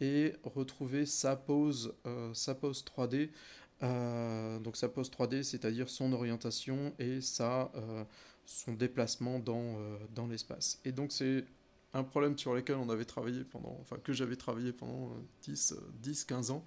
et 0.00 0.32
retrouver 0.42 1.04
sa 1.04 1.36
pose, 1.36 1.94
euh, 2.06 2.32
sa 2.32 2.54
pose 2.54 2.82
3D. 2.82 3.30
donc 4.62 4.76
sa 4.76 4.88
pose 4.88 5.10
3D, 5.10 5.42
c'est-à-dire 5.42 5.90
son 5.90 6.14
orientation 6.14 6.94
et 6.98 7.20
sa, 7.20 7.70
son 8.46 8.72
déplacement 8.72 9.38
dans, 9.38 9.76
dans 10.14 10.26
l'espace. 10.26 10.80
Et 10.86 10.92
donc 10.92 11.12
c'est 11.12 11.44
un 11.92 12.04
problème 12.04 12.38
sur 12.38 12.54
lequel 12.54 12.76
on 12.76 12.88
avait 12.88 13.04
travaillé 13.04 13.44
pendant, 13.44 13.76
enfin 13.82 13.96
que 14.02 14.12
j'avais 14.12 14.36
travaillé 14.36 14.72
pendant 14.72 15.10
10, 15.42 15.74
10, 16.00 16.24
15 16.24 16.50
ans 16.52 16.64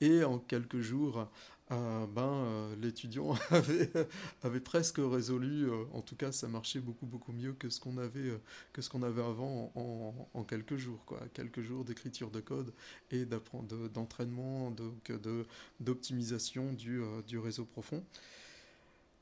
et 0.00 0.24
en 0.24 0.38
quelques 0.38 0.80
jours, 0.80 1.28
euh, 1.70 2.06
ben, 2.06 2.22
euh, 2.22 2.76
l'étudiant 2.80 3.34
avait, 4.42 4.60
presque 4.60 4.98
résolu, 4.98 5.68
euh, 5.68 5.84
en 5.92 6.00
tout 6.00 6.16
cas 6.16 6.32
ça 6.32 6.48
marchait 6.48 6.80
beaucoup 6.80 7.04
beaucoup 7.04 7.32
mieux 7.32 7.52
que 7.52 7.68
ce 7.68 7.78
qu'on 7.78 7.98
avait, 7.98 8.32
que 8.72 8.80
ce 8.80 8.88
qu'on 8.88 9.02
avait 9.02 9.22
avant 9.22 9.70
en, 9.74 10.14
en, 10.32 10.44
quelques 10.44 10.76
jours. 10.76 11.04
Quoi. 11.04 11.20
Quelques 11.34 11.60
jours 11.60 11.84
d'écriture 11.84 12.30
de 12.30 12.40
code 12.40 12.72
et 13.10 13.26
d'entraînement, 13.26 14.70
de, 14.70 15.46
d'optimisation 15.80 16.72
du, 16.72 17.02
du 17.26 17.38
réseau 17.38 17.66
profond. 17.66 18.02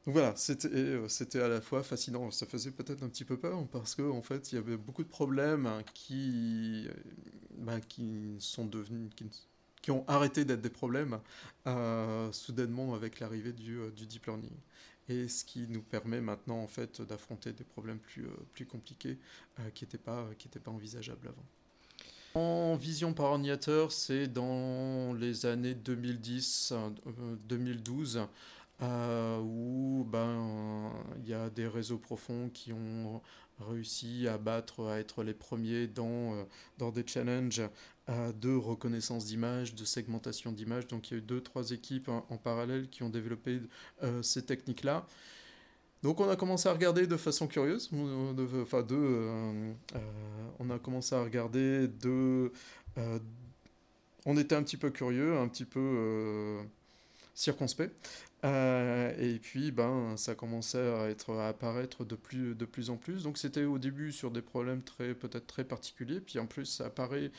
Donc 0.04 0.14
voilà, 0.14 0.36
c'était 0.36 1.40
à 1.40 1.48
la 1.48 1.60
fois 1.60 1.82
fascinant, 1.82 2.30
ça 2.30 2.46
faisait 2.46 2.70
peut-être 2.70 3.02
un 3.02 3.08
petit 3.08 3.24
peu 3.24 3.36
peur 3.36 3.66
parce 3.72 3.96
qu'en 3.96 4.10
en 4.10 4.22
fait 4.22 4.52
il 4.52 4.54
y 4.54 4.58
avait 4.58 4.76
beaucoup 4.76 5.02
de 5.02 5.08
problèmes 5.08 5.68
qui, 5.94 6.86
ben, 7.58 7.80
qui 7.80 8.36
sont 8.38 8.66
devenus, 8.66 9.10
qui 9.86 9.92
ont 9.92 10.04
arrêté 10.08 10.44
d'être 10.44 10.62
des 10.62 10.68
problèmes 10.68 11.20
euh, 11.68 12.32
soudainement 12.32 12.96
avec 12.96 13.20
l'arrivée 13.20 13.52
du, 13.52 13.78
euh, 13.78 13.92
du, 13.92 14.04
deep 14.04 14.26
learning. 14.26 14.56
Et 15.08 15.28
ce 15.28 15.44
qui 15.44 15.68
nous 15.68 15.82
permet 15.82 16.20
maintenant 16.20 16.60
en 16.60 16.66
fait 16.66 17.00
d'affronter 17.02 17.52
des 17.52 17.62
problèmes 17.62 18.00
plus, 18.00 18.24
euh, 18.24 18.34
plus 18.52 18.66
compliqués 18.66 19.16
qui 19.74 19.84
n'étaient 19.84 19.96
pas, 19.96 20.26
pas 20.64 20.70
envisageables 20.72 21.28
avant. 21.28 21.44
En 22.34 22.74
vision 22.74 23.14
par 23.14 23.26
ordinateur, 23.26 23.92
c'est 23.92 24.26
dans 24.26 25.14
les 25.14 25.46
années 25.46 25.74
2010-2012 25.74 28.26
où 29.40 30.04
ben, 30.10 30.90
il 31.18 31.28
y 31.28 31.34
a 31.34 31.48
des 31.48 31.68
réseaux 31.68 31.98
profonds 31.98 32.50
qui 32.52 32.72
ont 32.72 33.22
réussi 33.60 34.26
à 34.26 34.36
battre, 34.36 34.88
à 34.88 34.98
être 34.98 35.22
les 35.22 35.32
premiers 35.32 35.86
dans, 35.86 36.44
dans 36.76 36.90
des 36.90 37.06
challenges 37.06 37.62
de 38.08 38.54
reconnaissance 38.54 39.26
d'images, 39.26 39.74
de 39.74 39.84
segmentation 39.84 40.52
d'images. 40.52 40.86
Donc 40.86 41.10
il 41.10 41.14
y 41.14 41.16
a 41.16 41.18
eu 41.18 41.22
deux, 41.22 41.40
trois 41.40 41.70
équipes 41.72 42.08
en, 42.08 42.36
parallèle 42.36 42.88
qui 42.88 43.02
ont 43.02 43.08
développé 43.08 43.60
euh, 44.02 44.22
ces 44.22 44.44
techniques-là. 44.44 45.06
Donc 46.02 46.20
on 46.20 46.28
a 46.28 46.36
commencé 46.36 46.68
à 46.68 46.72
regarder 46.72 47.06
de 47.06 47.16
façon 47.16 47.48
curieuse, 47.48 47.90
enfin 48.62 48.82
de, 48.82 48.94
euh, 48.94 49.72
euh, 49.94 49.98
on 50.60 50.70
a 50.70 50.78
commencé 50.78 51.14
à 51.16 51.22
regarder 51.22 51.88
de, 51.88 52.52
on 54.24 54.36
était 54.36 54.54
un 54.54 54.62
petit 54.62 54.76
peu 54.76 54.90
curieux, 54.90 55.36
un 55.36 55.48
petit 55.48 55.64
peu 55.64 56.58
circonspect. 57.34 57.92
et 58.44 59.38
puis, 59.42 59.72
ben, 59.72 60.16
ça 60.16 60.36
commençait 60.36 60.78
à, 60.78 61.08
être, 61.08 61.32
à 61.34 61.48
apparaître 61.48 62.04
de 62.04 62.14
plus, 62.14 62.54
de 62.54 62.64
plus 62.64 62.90
en 62.90 62.96
plus. 62.96 63.24
Donc, 63.24 63.36
c'était 63.36 63.64
au 63.64 63.78
début 63.78 64.12
sur 64.12 64.30
des 64.30 64.42
problèmes 64.42 64.82
très, 64.82 65.14
peut-être 65.14 65.46
très 65.46 65.64
particuliers. 65.64 66.20
Puis, 66.20 66.38
en 66.38 66.46
plus, 66.46 66.66
ça 66.66 66.86
apparaît 66.86 67.30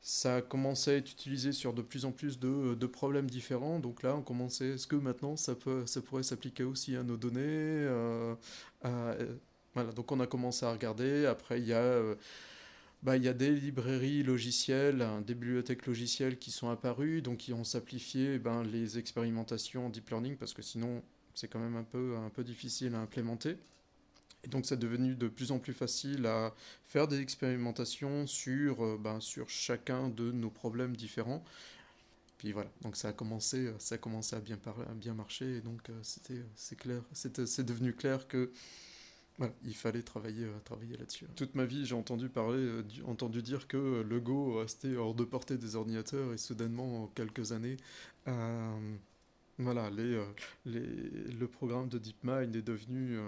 ça 0.00 0.36
a 0.36 0.42
commencé 0.42 0.92
à 0.92 0.94
être 0.94 1.10
utilisé 1.10 1.52
sur 1.52 1.72
de 1.72 1.82
plus 1.82 2.04
en 2.04 2.12
plus 2.12 2.38
de, 2.38 2.74
de 2.74 2.86
problèmes 2.86 3.28
différents. 3.28 3.80
Donc 3.80 4.02
là, 4.02 4.14
on 4.16 4.22
commençait, 4.22 4.70
est-ce 4.70 4.86
que 4.86 4.96
maintenant 4.96 5.36
ça, 5.36 5.54
peut, 5.54 5.84
ça 5.86 6.00
pourrait 6.00 6.22
s'appliquer 6.22 6.64
aussi 6.64 6.96
à 6.96 7.02
nos 7.02 7.16
données 7.16 7.42
euh, 7.44 8.34
Voilà, 9.74 9.92
donc 9.92 10.12
on 10.12 10.20
a 10.20 10.26
commencé 10.26 10.64
à 10.64 10.72
regarder. 10.72 11.26
Après, 11.26 11.60
il 11.60 11.66
y 11.66 11.72
a, 11.72 11.78
euh, 11.78 12.14
bah, 13.02 13.16
y 13.16 13.28
a 13.28 13.34
des 13.34 13.50
librairies 13.50 14.22
logicielles, 14.22 15.02
hein, 15.02 15.22
des 15.22 15.34
bibliothèques 15.34 15.86
logicielles 15.86 16.38
qui 16.38 16.50
sont 16.50 16.70
apparues, 16.70 17.20
donc 17.22 17.38
qui 17.38 17.52
ont 17.52 17.64
simplifié 17.64 18.34
eh 18.34 18.38
ben, 18.38 18.62
les 18.62 18.98
expérimentations 18.98 19.86
en 19.86 19.90
deep 19.90 20.08
learning, 20.10 20.36
parce 20.36 20.54
que 20.54 20.62
sinon, 20.62 21.02
c'est 21.34 21.48
quand 21.48 21.58
même 21.58 21.76
un 21.76 21.84
peu, 21.84 22.16
un 22.16 22.30
peu 22.30 22.44
difficile 22.44 22.94
à 22.94 23.00
implémenter. 23.00 23.58
Et 24.46 24.48
donc 24.48 24.64
c'est 24.64 24.78
devenu 24.78 25.16
de 25.16 25.28
plus 25.28 25.50
en 25.50 25.58
plus 25.58 25.74
facile 25.74 26.24
à 26.26 26.54
faire 26.84 27.08
des 27.08 27.20
expérimentations 27.20 28.26
sur, 28.26 28.84
euh, 28.84 28.98
ben, 28.98 29.20
sur 29.20 29.50
chacun 29.50 30.08
de 30.08 30.30
nos 30.30 30.50
problèmes 30.50 30.96
différents. 30.96 31.44
Puis 32.38 32.52
voilà, 32.52 32.70
donc 32.82 32.96
ça 32.96 33.08
a 33.08 33.12
commencé, 33.12 33.72
ça 33.78 33.96
a 33.96 33.98
commencé 33.98 34.36
à 34.36 34.40
bien, 34.40 34.58
à 34.66 34.94
bien 34.94 35.14
marcher, 35.14 35.56
et 35.56 35.60
donc 35.60 35.88
euh, 35.88 35.98
c'était, 36.02 36.44
c'est 37.46 37.64
devenu 37.64 37.92
clair 37.92 38.28
que 38.28 38.52
voilà, 39.38 39.52
il 39.64 39.74
fallait 39.74 40.02
travailler, 40.02 40.44
euh, 40.44 40.58
travailler 40.64 40.96
là-dessus. 40.96 41.26
Toute 41.34 41.54
ma 41.54 41.64
vie, 41.64 41.86
j'ai 41.86 41.94
entendu 41.94 42.28
parler, 42.28 42.82
entendu 43.06 43.42
dire 43.42 43.66
que 43.66 44.04
le 44.06 44.20
Go 44.20 44.60
restait 44.60 44.96
hors 44.96 45.14
de 45.14 45.24
portée 45.24 45.56
des 45.56 45.76
ordinateurs, 45.76 46.32
et 46.32 46.38
soudainement, 46.38 47.04
en 47.04 47.06
quelques 47.08 47.52
années, 47.52 47.78
voilà, 49.58 49.90
le 50.66 51.46
programme 51.46 51.88
de 51.88 51.98
DeepMind 51.98 52.54
est 52.54 52.62
devenu 52.62 53.18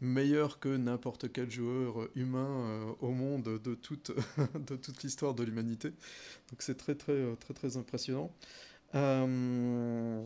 meilleur 0.00 0.58
que 0.58 0.68
n'importe 0.68 1.32
quel 1.32 1.50
joueur 1.50 2.08
humain 2.14 2.48
euh, 2.48 2.92
au 3.00 3.10
monde 3.10 3.60
de 3.62 3.74
toute, 3.74 4.12
de 4.68 4.76
toute 4.76 5.02
l'histoire 5.02 5.34
de 5.34 5.42
l'humanité. 5.42 5.90
Donc 6.50 6.60
c'est 6.60 6.76
très 6.76 6.94
très 6.94 7.12
euh, 7.12 7.34
très 7.36 7.54
très 7.54 7.76
impressionnant. 7.76 8.32
Euh, 8.94 10.24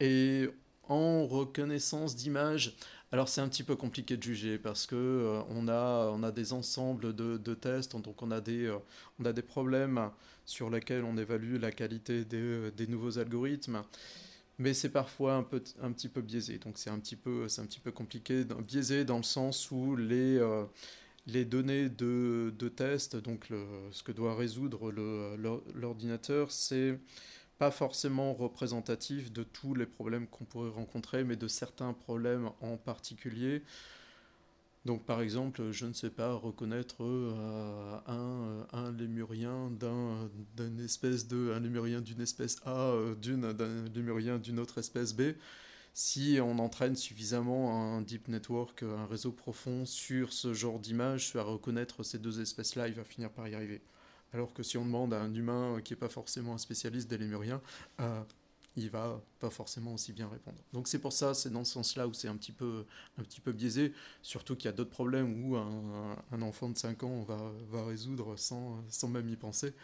et 0.00 0.48
en 0.88 1.26
reconnaissance 1.26 2.16
d'image, 2.16 2.76
alors 3.12 3.28
c'est 3.28 3.40
un 3.40 3.48
petit 3.48 3.62
peu 3.62 3.76
compliqué 3.76 4.16
de 4.16 4.22
juger 4.22 4.58
parce 4.58 4.86
que 4.86 5.42
on, 5.50 5.68
a, 5.68 6.10
on 6.12 6.22
a 6.22 6.32
des 6.32 6.52
ensembles 6.52 7.14
de, 7.14 7.36
de, 7.36 7.54
tests, 7.54 7.96
donc 7.96 8.22
on 8.22 8.30
a 8.30 8.40
des, 8.40 8.74
on 9.20 9.24
a 9.24 9.32
des 9.32 9.42
problèmes 9.42 10.10
sur 10.44 10.70
lesquels 10.70 11.04
on 11.04 11.16
évalue 11.16 11.56
la 11.56 11.70
qualité 11.70 12.24
des, 12.24 12.70
des 12.72 12.86
nouveaux 12.86 13.18
algorithmes 13.18 13.82
mais 14.58 14.74
c'est 14.74 14.90
parfois 14.90 15.34
un, 15.34 15.42
peu, 15.42 15.62
un 15.80 15.92
petit 15.92 16.08
peu 16.08 16.20
biaisé. 16.20 16.58
Donc 16.58 16.78
c'est 16.78 16.90
un, 16.90 16.98
petit 16.98 17.16
peu, 17.16 17.46
un 17.58 17.66
petit 17.66 17.80
peu 17.80 17.92
compliqué, 17.92 18.44
biaisé 18.66 19.04
dans 19.04 19.16
le 19.16 19.22
sens 19.22 19.70
où 19.70 19.96
les, 19.96 20.38
euh, 20.38 20.64
les 21.26 21.44
données 21.44 21.88
de, 21.88 22.52
de 22.58 22.68
test, 22.68 23.16
donc 23.16 23.48
ce 23.90 24.02
que 24.02 24.12
doit 24.12 24.34
résoudre 24.36 24.92
l'ordinateur, 25.74 26.50
c'est 26.50 26.98
pas 27.58 27.70
forcément 27.70 28.34
représentatif 28.34 29.32
de 29.32 29.44
tous 29.44 29.74
les 29.74 29.86
problèmes 29.86 30.26
qu'on 30.26 30.44
pourrait 30.44 30.70
rencontrer, 30.70 31.22
mais 31.22 31.36
de 31.36 31.46
certains 31.46 31.92
problèmes 31.92 32.50
en 32.60 32.76
particulier. 32.76 33.62
Donc 34.84 35.04
par 35.04 35.20
exemple, 35.20 35.70
je 35.70 35.86
ne 35.86 35.92
sais 35.92 36.10
pas 36.10 36.34
reconnaître 36.34 37.04
euh, 37.04 37.98
un, 38.06 38.16
euh, 38.16 38.64
un, 38.72 38.92
lémurien 38.92 39.70
d'un, 39.70 40.28
d'une 40.56 40.80
espèce 40.80 41.28
de 41.28 41.52
un 41.54 41.60
lémurien 41.60 42.00
d'une 42.00 42.20
espèce 42.20 42.56
A 42.64 42.90
euh, 42.90 43.14
d'une 43.14 43.52
d'un 43.52 43.84
lémurien 43.94 44.38
d'une 44.38 44.58
autre 44.58 44.78
espèce 44.78 45.14
B. 45.14 45.34
Si 45.94 46.38
on 46.42 46.58
entraîne 46.58 46.96
suffisamment 46.96 47.96
un 47.96 48.00
deep 48.00 48.26
network, 48.26 48.82
un 48.82 49.06
réseau 49.06 49.30
profond 49.30 49.84
sur 49.84 50.32
ce 50.32 50.52
genre 50.52 50.80
d'image, 50.80 51.36
à 51.36 51.42
reconnaître 51.42 52.02
ces 52.02 52.18
deux 52.18 52.40
espèces-là, 52.40 52.88
il 52.88 52.94
va 52.94 53.04
finir 53.04 53.30
par 53.30 53.46
y 53.46 53.54
arriver. 53.54 53.82
Alors 54.32 54.54
que 54.54 54.62
si 54.62 54.78
on 54.78 54.86
demande 54.86 55.12
à 55.12 55.20
un 55.20 55.32
humain 55.34 55.80
qui 55.84 55.92
n'est 55.92 55.98
pas 55.98 56.08
forcément 56.08 56.54
un 56.54 56.58
spécialiste 56.58 57.10
des 57.10 57.18
lémuriens, 57.18 57.60
il 58.76 58.90
va 58.90 59.22
pas 59.38 59.50
forcément 59.50 59.94
aussi 59.94 60.12
bien 60.12 60.28
répondre. 60.28 60.56
Donc 60.72 60.88
c'est 60.88 60.98
pour 60.98 61.12
ça, 61.12 61.34
c'est 61.34 61.50
dans 61.50 61.64
ce 61.64 61.72
sens-là 61.72 62.06
où 62.06 62.14
c'est 62.14 62.28
un 62.28 62.36
petit 62.36 62.52
peu, 62.52 62.86
un 63.18 63.22
petit 63.22 63.40
peu 63.40 63.52
biaisé, 63.52 63.92
surtout 64.22 64.56
qu'il 64.56 64.66
y 64.66 64.68
a 64.68 64.72
d'autres 64.72 64.90
problèmes 64.90 65.44
où 65.44 65.56
un, 65.56 66.42
enfant 66.42 66.68
de 66.68 66.78
5 66.78 67.02
ans 67.02 67.22
va, 67.22 67.84
résoudre 67.84 68.36
sans, 68.36 68.82
même 69.08 69.28
y 69.28 69.36
penser. 69.36 69.74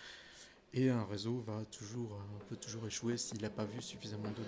Et 0.75 0.91
un 0.91 1.05
réseau 1.05 1.41
va 1.47 1.65
toujours, 1.67 2.19
peut 2.49 2.57
toujours 2.57 2.87
échouer 2.87 3.17
s'il 3.17 3.41
n'a 3.41 3.51
pas 3.51 3.65
vu 3.65 3.81
suffisamment 3.81 4.31
de 4.31 4.43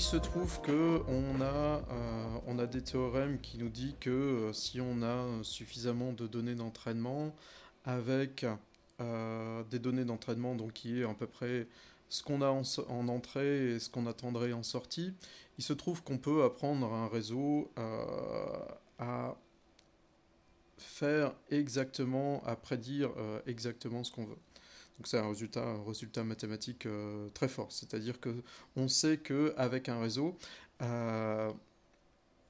Il 0.00 0.02
se 0.02 0.16
trouve 0.16 0.62
que 0.62 1.02
on 1.08 1.42
a, 1.42 1.44
euh, 1.44 2.38
on 2.46 2.58
a 2.58 2.66
des 2.66 2.80
théorèmes 2.80 3.38
qui 3.38 3.58
nous 3.58 3.68
disent 3.68 3.96
que 4.00 4.08
euh, 4.08 4.52
si 4.54 4.80
on 4.80 5.02
a 5.02 5.26
suffisamment 5.42 6.14
de 6.14 6.26
données 6.26 6.54
d'entraînement 6.54 7.36
avec 7.84 8.46
euh, 9.02 9.62
des 9.64 9.78
données 9.78 10.06
d'entraînement 10.06 10.54
donc 10.54 10.72
qui 10.72 11.02
est 11.02 11.04
à 11.04 11.12
peu 11.12 11.26
près 11.26 11.66
ce 12.08 12.22
qu'on 12.22 12.40
a 12.40 12.48
en, 12.48 12.62
en, 12.88 13.08
entrée 13.08 13.74
et 13.74 13.78
ce 13.78 13.90
qu'on 13.90 14.06
attendrait 14.06 14.54
en 14.54 14.62
sortie, 14.62 15.12
il 15.58 15.64
se 15.64 15.74
trouve 15.74 16.02
qu'on 16.02 16.16
peut 16.16 16.44
apprendre 16.44 16.90
un 16.94 17.06
réseau 17.06 17.70
à 18.98 19.36
faire 20.78 21.34
exactement, 21.50 22.42
à 22.46 22.56
prédire 22.56 23.10
exactement 23.44 24.02
ce 24.02 24.12
qu'on 24.12 24.24
veut. 24.24 24.38
Donc 25.00 25.06
c'est 25.06 25.16
un 25.16 25.82
résultat, 25.82 26.24
mathématique 26.24 26.84
euh, 26.84 27.30
très 27.30 27.48
fort. 27.48 27.72
C'est-à-dire 27.72 28.20
que 28.20 28.42
on 28.76 28.86
sait 28.86 29.16
que 29.16 29.54
avec 29.56 29.88
un 29.88 29.98
réseau, 29.98 30.36
euh, 30.82 31.50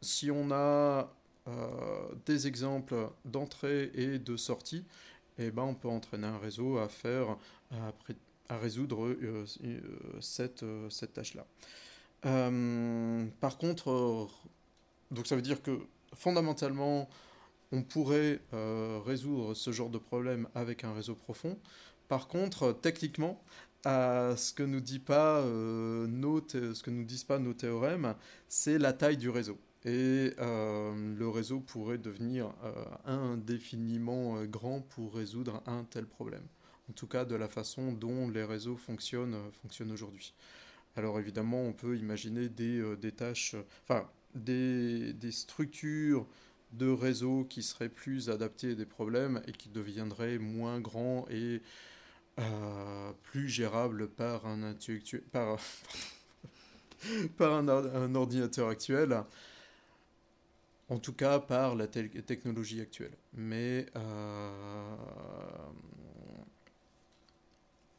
si 0.00 0.32
on 0.32 0.50
a 0.50 1.14
euh, 1.46 2.08
des 2.26 2.48
exemples 2.48 3.08
d'entrée 3.24 3.92
et 3.94 4.18
de 4.18 4.36
sortie, 4.36 4.84
eh 5.38 5.52
ben 5.52 5.62
on 5.62 5.74
peut 5.74 5.86
entraîner 5.86 6.26
un 6.26 6.38
réseau 6.38 6.78
à 6.78 6.88
faire 6.88 7.36
à, 7.70 8.56
résoudre 8.58 9.14
cette, 10.20 10.64
cette 10.88 11.12
tâche-là. 11.12 11.46
par 13.40 13.58
contre, 13.58 14.28
donc 15.12 15.28
ça 15.28 15.36
veut 15.36 15.42
dire 15.42 15.62
que 15.62 15.78
fondamentalement, 16.16 17.08
on 17.70 17.84
pourrait 17.84 18.40
résoudre 19.06 19.54
ce 19.54 19.70
genre 19.70 19.88
de 19.88 19.98
problème 19.98 20.48
avec 20.56 20.82
un 20.82 20.92
réseau 20.92 21.14
profond. 21.14 21.56
Par 22.10 22.26
contre, 22.26 22.72
techniquement, 22.72 23.40
ce 23.84 24.52
que 24.52 24.64
nous 24.64 24.80
dit 24.80 24.98
pas 24.98 25.42
euh, 25.42 26.08
nos 26.08 26.44
nous 26.88 27.04
disent 27.04 27.22
pas 27.22 27.38
nos 27.38 27.54
théorèmes, 27.54 28.16
c'est 28.48 28.78
la 28.78 28.92
taille 28.92 29.16
du 29.16 29.28
réseau. 29.28 29.60
Et 29.84 30.34
euh, 30.40 31.14
le 31.16 31.28
réseau 31.28 31.60
pourrait 31.60 31.98
devenir 31.98 32.52
euh, 32.64 32.84
indéfiniment 33.04 34.42
grand 34.46 34.80
pour 34.80 35.14
résoudre 35.14 35.62
un 35.66 35.84
tel 35.84 36.04
problème. 36.04 36.42
En 36.88 36.94
tout 36.94 37.06
cas, 37.06 37.24
de 37.24 37.36
la 37.36 37.46
façon 37.46 37.92
dont 37.92 38.28
les 38.28 38.42
réseaux 38.42 38.76
fonctionnent, 38.76 39.36
aujourd'hui. 39.92 40.34
Alors 40.96 41.20
évidemment, 41.20 41.62
on 41.62 41.72
peut 41.72 41.96
imaginer 41.96 42.48
des, 42.48 43.12
tâches, 43.16 43.54
enfin 43.84 44.10
des, 44.34 45.12
des, 45.12 45.30
structures 45.30 46.26
de 46.72 46.88
réseaux 46.88 47.44
qui 47.44 47.62
seraient 47.62 47.88
plus 47.88 48.30
adaptées 48.30 48.72
à 48.72 48.74
des 48.74 48.84
problèmes 48.84 49.40
et 49.46 49.52
qui 49.52 49.68
deviendraient 49.68 50.38
moins 50.38 50.80
grands 50.80 51.24
et 51.30 51.62
euh, 52.38 53.12
plus 53.22 53.48
gérable 53.48 54.08
par 54.08 54.46
un, 54.46 54.74
par, 55.32 55.58
par 57.36 57.52
un, 57.54 58.14
ordinateur 58.14 58.68
actuel, 58.68 59.22
en 60.88 60.98
tout 60.98 61.12
cas 61.12 61.38
par 61.38 61.74
la 61.74 61.86
technologie 61.86 62.80
actuelle. 62.80 63.12
Mais 63.34 63.86
euh, 63.96 64.50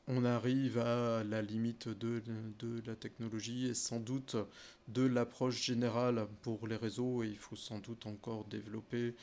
on 0.08 0.26
arrive 0.26 0.80
à 0.80 1.24
la 1.24 1.42
limite 1.42 1.88
de, 1.88 2.22
de, 2.60 2.82
la 2.86 2.96
technologie 2.96 3.68
et 3.68 3.74
sans 3.74 4.00
doute 4.00 4.36
de 4.88 5.04
l'approche 5.04 5.62
générale 5.62 6.28
pour 6.42 6.68
les 6.68 6.76
réseaux 6.76 7.24
et 7.24 7.28
il 7.28 7.38
faut 7.38 7.56
sans 7.56 7.80
doute 7.80 8.06
encore 8.06 8.46
développer 8.46 9.16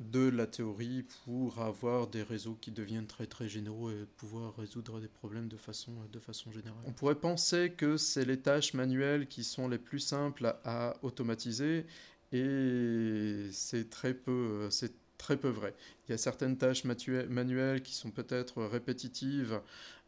de 0.00 0.28
la 0.28 0.46
théorie 0.46 1.04
pour 1.24 1.60
avoir 1.60 2.08
des 2.08 2.22
réseaux 2.22 2.58
qui 2.60 2.70
deviennent 2.72 3.06
très 3.06 3.26
très 3.26 3.48
généraux 3.48 3.90
et 3.90 4.06
pouvoir 4.16 4.56
résoudre 4.56 5.00
des 5.00 5.08
problèmes 5.08 5.48
de 5.48 5.56
façon, 5.56 5.92
de 6.12 6.18
façon 6.18 6.50
générale. 6.50 6.82
On 6.84 6.92
pourrait 6.92 7.14
penser 7.14 7.72
que 7.76 7.96
c'est 7.96 8.24
les 8.24 8.40
tâches 8.40 8.74
manuelles 8.74 9.28
qui 9.28 9.44
sont 9.44 9.68
les 9.68 9.78
plus 9.78 10.00
simples 10.00 10.56
à 10.64 10.96
automatiser 11.02 11.86
et 12.32 13.48
c'est 13.52 13.88
très 13.88 14.14
peu, 14.14 14.68
c'est 14.70 14.92
très 15.16 15.36
peu 15.36 15.48
vrai. 15.48 15.74
Il 16.06 16.12
y 16.12 16.14
a 16.14 16.18
certaines 16.18 16.58
tâches 16.58 16.84
manuelles 16.84 17.82
qui 17.82 17.94
sont 17.94 18.10
peut-être 18.10 18.64
répétitives 18.64 19.60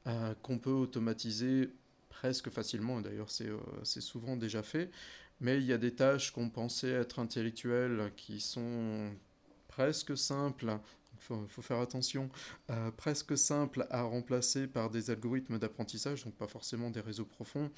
euh, 0.07 0.35
qu'on 0.43 0.59
peut 0.59 0.71
automatiser 0.71 1.71
presque 2.11 2.51
facilement, 2.51 3.01
d'ailleurs 3.01 3.31
c'est 3.31 3.49
euh, 3.49 3.85
souvent 3.85 4.37
déjà 4.37 4.63
fait, 4.63 4.91
mais 5.41 5.59
il 5.59 5.65
y 5.65 5.73
a 5.73 5.79
des 5.79 5.95
tâches 5.95 6.33
qu'on 6.33 6.49
pensait 6.49 6.91
être 6.91 7.19
intellectuelles 7.19 8.13
qui 8.17 8.41
sont 8.41 9.13
presque 9.77 10.17
simple, 10.17 10.79
il 11.15 11.49
faut, 11.49 11.63
faire 11.63 11.81
attention, 11.81 12.31
euh, 12.71 12.91
presque 12.93 13.37
simple 13.37 13.87
à 13.91 14.03
remplacer 14.03 14.67
par 14.67 14.89
des 14.89 15.11
algorithmes 15.11 15.59
d'apprentissage, 15.59 16.25
donc 16.25 16.35
pas 16.35 16.47
forcément 16.47 16.89
des 16.89 17.01
réseaux 17.01 17.27
profonds, 17.27 17.71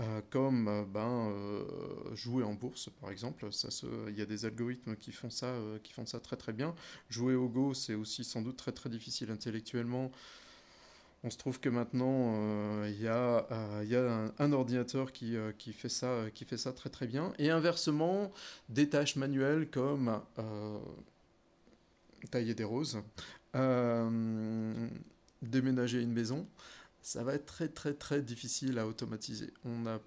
euh, 0.00 0.22
comme 0.30 0.68
euh, 0.68 0.84
ben, 0.86 2.14
jouer 2.14 2.44
en 2.44 2.54
bourse 2.54 2.88
par 2.98 3.10
exemple. 3.10 3.46
Il 4.08 4.18
y 4.18 4.22
a 4.22 4.26
des 4.26 4.46
algorithmes 4.46 4.96
qui 4.96 5.12
font, 5.12 5.28
ça, 5.28 5.52
qui 5.82 5.92
font 5.92 6.06
ça 6.06 6.18
très 6.18 6.36
très 6.36 6.54
bien. 6.54 6.74
Jouer 7.10 7.34
au 7.34 7.48
Go, 7.48 7.74
c'est 7.74 7.94
aussi 7.94 8.24
sans 8.24 8.40
doute 8.40 8.56
très 8.56 8.72
très 8.72 8.88
difficile 8.88 9.30
intellectuellement. 9.30 10.10
On 11.24 11.30
se 11.30 11.36
trouve 11.36 11.60
que 11.60 11.68
maintenant, 11.68 12.84
il 12.84 13.00
y 13.00 13.08
a, 13.08 13.46
y 13.84 13.96
a 13.96 14.32
un, 14.38 14.52
ordinateur 14.52 15.12
qui, 15.12 15.36
qui, 15.58 15.72
fait 15.74 15.88
ça, 15.90 16.30
qui 16.34 16.44
fait 16.46 16.58
ça 16.58 16.72
très 16.72 16.90
très 16.90 17.06
bien. 17.06 17.32
Et 17.38 17.50
inversement, 17.50 18.30
des 18.68 18.88
tâches 18.90 19.16
manuelles 19.16 19.70
comme 19.70 20.20
tailler 22.30 22.54
des 22.54 22.64
roses, 22.64 22.98
euh, 23.56 24.88
déménager 25.42 26.00
une 26.00 26.12
maison, 26.12 26.48
ça 27.02 27.22
va 27.22 27.34
être 27.34 27.46
très 27.46 27.68
très 27.68 27.94
très 27.94 28.22
difficile 28.22 28.78
à 28.78 28.86
automatiser. 28.86 29.52
On 29.64 29.86
a, 29.86 30.00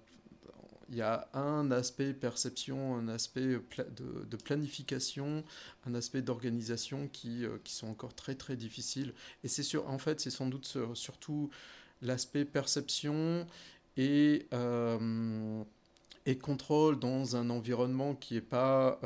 il 0.88 0.96
y 0.96 1.02
a 1.02 1.28
un 1.34 1.70
aspect 1.70 2.12
perception, 2.12 2.96
un 2.96 3.08
aspect 3.08 3.60
de, 3.96 4.36
planification, 4.36 5.44
un 5.86 5.94
aspect 5.94 6.22
d'organisation 6.22 7.08
qui, 7.08 7.44
euh, 7.44 7.58
qui 7.62 7.74
sont 7.74 7.88
encore 7.88 8.14
très 8.14 8.34
très 8.34 8.56
difficiles. 8.56 9.14
Et 9.44 9.48
c'est 9.48 9.62
sûr, 9.62 9.88
en 9.88 9.98
fait, 9.98 10.20
c'est 10.20 10.30
sans 10.30 10.46
doute 10.46 10.76
surtout 10.94 11.50
l'aspect 12.02 12.44
perception 12.44 13.46
et 13.96 14.46
euh, 14.52 15.62
et 16.26 16.36
contrôle 16.36 16.98
dans 16.98 17.36
un 17.36 17.48
environnement 17.48 18.14
qui 18.14 18.34
n'est 18.34 18.42
pas 18.42 19.00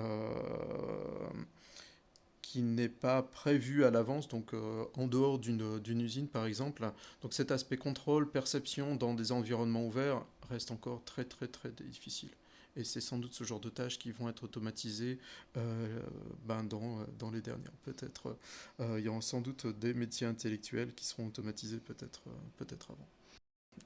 qui 2.53 2.61
n'est 2.61 2.91
pas 2.91 3.23
prévu 3.23 3.83
à 3.87 3.91
l'avance, 3.91 4.29
donc 4.29 4.53
euh, 4.53 4.85
en 4.99 5.07
dehors 5.07 5.39
d'une 5.39 6.01
usine 6.03 6.29
par 6.29 6.45
exemple. 6.45 6.87
Donc 7.23 7.33
cet 7.33 7.51
aspect 7.51 7.79
contrôle, 7.79 8.31
perception 8.31 8.95
dans 8.95 9.15
des 9.15 9.33
environnements 9.33 9.87
ouverts 9.87 10.23
reste 10.51 10.71
encore 10.71 11.03
très 11.05 11.25
très 11.25 11.49
très 11.49 11.71
difficile. 11.71 12.29
Et 12.77 12.85
c'est 12.85 13.01
sans 13.01 13.17
doute 13.17 13.33
ce 13.33 13.45
genre 13.45 13.61
de 13.61 13.71
tâches 13.71 13.99
qui 13.99 14.13
vont 14.13 14.29
être 14.29 14.45
automatisées 14.45 15.19
ben 15.55 16.65
dans, 16.65 17.07
dans, 17.19 17.31
les 17.31 17.41
dernières. 17.41 17.73
Peut-être 17.85 18.37
il 18.81 19.01
y 19.01 19.09
aura 19.09 19.23
sans 19.23 19.41
doute 19.41 19.67
des 19.67 19.95
métiers 19.95 20.27
intellectuels 20.27 20.95
qui 20.95 21.07
seront 21.07 21.27
automatisés 21.27 21.79
peut-être 21.79 22.23
peut-être 22.59 22.91
avant. 22.91 23.09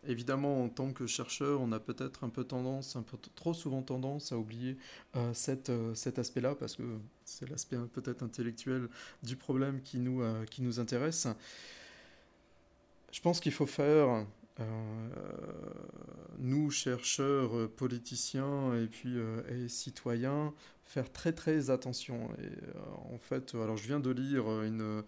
Évidemment, 0.08 0.62
en 0.62 0.68
tant 0.68 0.92
que 0.92 1.06
chercheur, 1.06 1.60
on 1.60 1.72
a 1.72 1.80
peut-être 1.80 2.22
un 2.22 2.28
peu 2.28 2.44
tendance, 2.44 2.94
un 2.94 3.02
peu 3.02 3.16
trop 3.34 3.54
souvent 3.54 3.82
tendance 3.82 4.30
à 4.30 4.38
oublier 4.38 4.76
euh, 5.16 5.32
euh, 5.68 5.94
cet 5.94 6.18
aspect-là, 6.18 6.54
parce 6.54 6.76
que 6.76 6.82
c'est 7.24 7.48
l'aspect 7.48 7.76
peut-être 7.92 8.22
intellectuel 8.22 8.88
du 9.24 9.36
problème 9.36 9.80
qui 9.82 9.98
nous, 9.98 10.22
euh, 10.22 10.44
qui 10.44 10.62
nous 10.62 10.78
intéresse. 10.78 11.26
Je 13.10 13.20
pense 13.20 13.40
qu'il 13.40 13.52
faut 13.52 13.66
faire, 13.66 14.26
nous, 16.38 16.70
chercheurs, 16.70 17.70
politiciens 17.70 18.74
et 18.74 18.86
puis 18.86 19.16
citoyens, 19.68 20.52
faire 20.84 21.10
très 21.10 21.32
très 21.32 21.70
attention. 21.70 22.28
Et 22.42 22.50
en 23.14 23.18
fait, 23.18 23.54
alors 23.54 23.76
je 23.76 23.86
viens 23.86 24.00
de 24.00 24.10
lire 24.10 24.62
une 24.62 25.02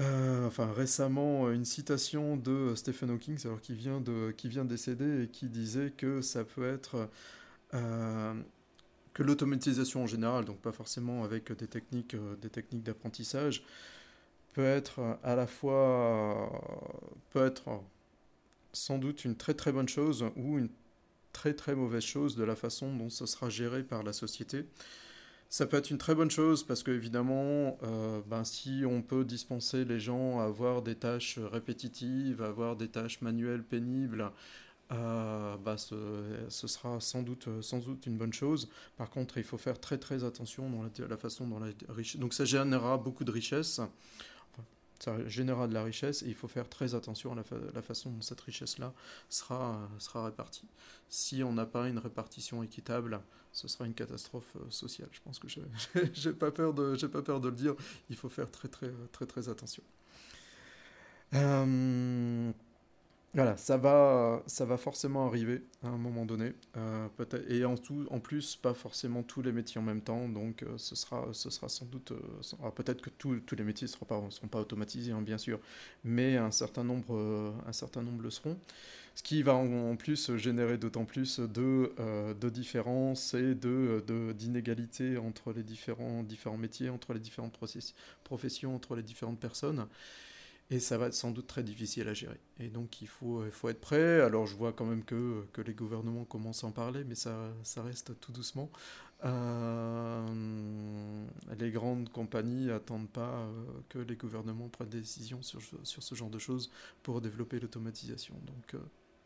euh, 0.00 0.46
enfin 0.46 0.72
récemment 0.72 1.46
euh, 1.46 1.52
une 1.52 1.66
citation 1.66 2.36
de 2.36 2.74
Stephen 2.74 3.10
Hawking, 3.10 3.38
qui 3.62 3.74
vient 3.74 4.00
de 4.00 4.62
décéder 4.64 5.24
et 5.24 5.28
qui 5.28 5.46
disait 5.48 5.92
que 5.94 6.22
ça 6.22 6.44
peut 6.44 6.66
être 6.66 7.08
euh, 7.74 8.34
que 9.12 9.22
l'automatisation 9.22 10.04
en 10.04 10.06
général, 10.06 10.46
donc 10.46 10.58
pas 10.58 10.72
forcément 10.72 11.22
avec 11.24 11.52
des 11.52 11.66
techniques 11.66 12.16
des 12.40 12.48
techniques 12.48 12.82
d'apprentissage, 12.82 13.62
peut 14.54 14.64
être 14.64 15.18
à 15.22 15.34
la 15.34 15.46
fois 15.46 16.50
sans 18.72 18.98
doute 18.98 19.24
une 19.24 19.36
très 19.36 19.54
très 19.54 19.72
bonne 19.72 19.88
chose 19.88 20.24
ou 20.36 20.58
une 20.58 20.70
très 21.32 21.54
très 21.54 21.74
mauvaise 21.74 22.02
chose 22.02 22.36
de 22.36 22.44
la 22.44 22.56
façon 22.56 22.94
dont 22.94 23.10
ce 23.10 23.26
sera 23.26 23.50
géré 23.50 23.82
par 23.82 24.02
la 24.02 24.12
société. 24.12 24.66
Ça 25.50 25.66
peut 25.66 25.76
être 25.76 25.90
une 25.90 25.98
très 25.98 26.14
bonne 26.14 26.30
chose 26.30 26.62
parce 26.62 26.84
qu'évidemment, 26.84 27.76
euh, 27.82 28.20
ben, 28.24 28.44
si 28.44 28.84
on 28.86 29.02
peut 29.02 29.24
dispenser 29.24 29.84
les 29.84 29.98
gens 29.98 30.38
à 30.38 30.44
avoir 30.44 30.80
des 30.80 30.94
tâches 30.94 31.40
répétitives, 31.40 32.40
à 32.40 32.46
avoir 32.46 32.76
des 32.76 32.88
tâches 32.88 33.20
manuelles 33.20 33.64
pénibles, 33.64 34.30
bah, 34.90 35.76
ce, 35.76 36.48
sera 36.48 37.00
sans 37.00 37.22
doute, 37.22 37.48
sans 37.62 37.78
doute 37.78 38.06
une 38.06 38.16
bonne 38.16 38.32
chose. 38.32 38.68
Par 38.96 39.10
contre, 39.10 39.38
il 39.38 39.44
faut 39.44 39.58
faire 39.58 39.80
très 39.80 39.98
très 39.98 40.22
attention 40.22 40.70
dans 40.70 40.84
la, 41.06 41.16
façon 41.16 41.48
dont 41.48 41.58
la 41.58 41.72
richesse. 41.88 42.20
Donc 42.20 42.32
ça 42.32 42.44
générera 42.44 42.96
beaucoup 42.96 43.24
de 43.24 43.32
richesse. 43.32 43.80
ça 45.00 45.28
générera 45.28 45.66
de 45.66 45.74
la 45.74 45.82
richesse 45.82 46.22
et 46.22 46.28
il 46.28 46.34
faut 46.34 46.48
faire 46.48 46.68
très 46.68 46.94
attention 46.94 47.32
à 47.32 47.34
la, 47.34 47.42
la 47.74 47.82
façon 47.82 48.10
dont 48.10 48.20
cette 48.20 48.40
richesse-là 48.40 48.92
sera, 49.28 49.88
sera 49.98 50.24
répartie. 50.24 50.68
Si 51.08 51.42
on 51.42 51.52
n'a 51.52 51.66
pas 51.66 51.88
une 51.88 51.98
répartition 51.98 52.62
équitable, 52.62 53.20
ce 53.52 53.68
sera 53.68 53.86
une 53.86 53.94
catastrophe 53.94 54.56
euh, 54.56 54.70
sociale. 54.70 55.08
Je 55.12 55.20
pense 55.20 55.38
que 55.38 55.46
de 55.98 56.14
j'ai 56.14 56.32
pas 56.32 56.50
peur 56.50 56.72
de 57.40 57.48
le 57.48 57.54
dire. 57.54 57.74
Il 58.08 58.16
faut 58.16 58.28
faire 58.28 58.50
très 58.50 58.68
très 58.68 58.90
très 59.12 59.26
très 59.26 59.48
attention. 59.48 59.82
Euh, 61.34 62.50
voilà, 63.32 63.56
ça 63.56 63.76
va, 63.76 64.42
ça 64.46 64.64
va 64.64 64.76
forcément 64.76 65.26
arriver 65.26 65.62
à 65.84 65.88
un 65.88 65.96
moment 65.96 66.24
donné. 66.26 66.52
Euh, 66.76 67.06
et 67.48 67.64
en, 67.64 67.76
plus, 68.18 68.56
pas 68.56 68.74
forcément 68.74 69.22
tous 69.22 69.40
les 69.40 69.52
métiers 69.52 69.80
en 69.80 69.84
même 69.84 70.00
temps. 70.00 70.28
Donc, 70.28 70.64
ce, 70.76 70.96
sera, 70.96 71.28
ce 71.32 71.48
sera 71.48 71.68
sans 71.68 71.84
doute. 71.86 72.12
Peut-être 72.74 73.00
que 73.00 73.10
tous 73.10 73.54
les 73.56 73.62
métiers 73.62 73.86
ne 73.86 73.90
seront 73.92 74.06
pas, 74.06 74.20
seront 74.30 74.48
pas 74.48 74.58
automatisés, 74.58 75.12
hein, 75.12 75.22
bien 75.22 75.38
sûr. 75.38 75.60
Mais 76.02 76.36
un 76.36 76.50
certain 76.50 76.82
nombre, 76.82 77.54
un 77.64 77.72
certain 77.72 78.02
nombre 78.02 78.24
le 78.24 78.30
seront 78.30 78.58
ce 79.14 79.22
qui 79.22 79.42
va 79.42 79.54
en, 79.54 79.96
plus 79.96 80.36
générer 80.36 80.78
d'autant 80.78 81.04
plus 81.04 81.40
de, 81.40 81.92
euh, 81.98 82.34
de 82.34 82.48
différences 82.48 83.34
et 83.34 83.54
d'inégalités 83.54 85.14
de, 85.14 85.18
entre 85.18 85.52
les 85.52 85.62
différents, 85.62 86.22
différents 86.22 86.56
métiers, 86.56 86.88
entre 86.88 87.12
les 87.12 87.20
différentes 87.20 87.58
professions, 88.24 88.74
entre 88.74 88.96
les 88.96 89.02
différentes 89.02 89.40
personnes. 89.40 89.86
Et 90.72 90.78
ça 90.78 90.96
va 90.98 91.08
être 91.08 91.14
sans 91.14 91.32
doute 91.32 91.48
très 91.48 91.64
difficile 91.64 92.06
à 92.08 92.14
gérer. 92.14 92.38
Et 92.60 92.68
donc 92.68 93.02
il 93.02 93.08
faut, 93.08 93.42
faut 93.50 93.68
être 93.68 93.80
prêt. 93.80 94.20
Alors 94.20 94.46
je 94.46 94.54
vois 94.54 94.72
quand 94.72 94.84
même 94.84 95.04
que, 95.04 95.44
que 95.52 95.60
les 95.60 95.74
gouvernements 95.74 96.24
commencent 96.24 96.62
à 96.62 96.68
en 96.68 96.70
parler, 96.70 97.02
mais 97.04 97.16
ça, 97.16 97.52
ça 97.64 97.82
reste 97.82 98.18
tout 98.20 98.30
doucement. 98.30 98.70
Euh, 99.24 100.24
les 101.58 101.70
grandes 101.72 102.08
compagnies 102.08 102.66
n'attendent 102.66 103.10
pas 103.10 103.40
euh, 103.40 103.64
que 103.88 103.98
les 103.98 104.16
gouvernements 104.16 104.68
prennent 104.68 104.88
des 104.88 105.00
décisions 105.00 105.42
sur, 105.42 105.60
sur 105.82 106.02
ce 106.02 106.14
genre 106.14 106.30
de 106.30 106.38
choses 106.38 106.70
pour 107.02 107.20
développer 107.20 107.58
l'automatisation. 107.58 108.34
Donc 108.46 108.80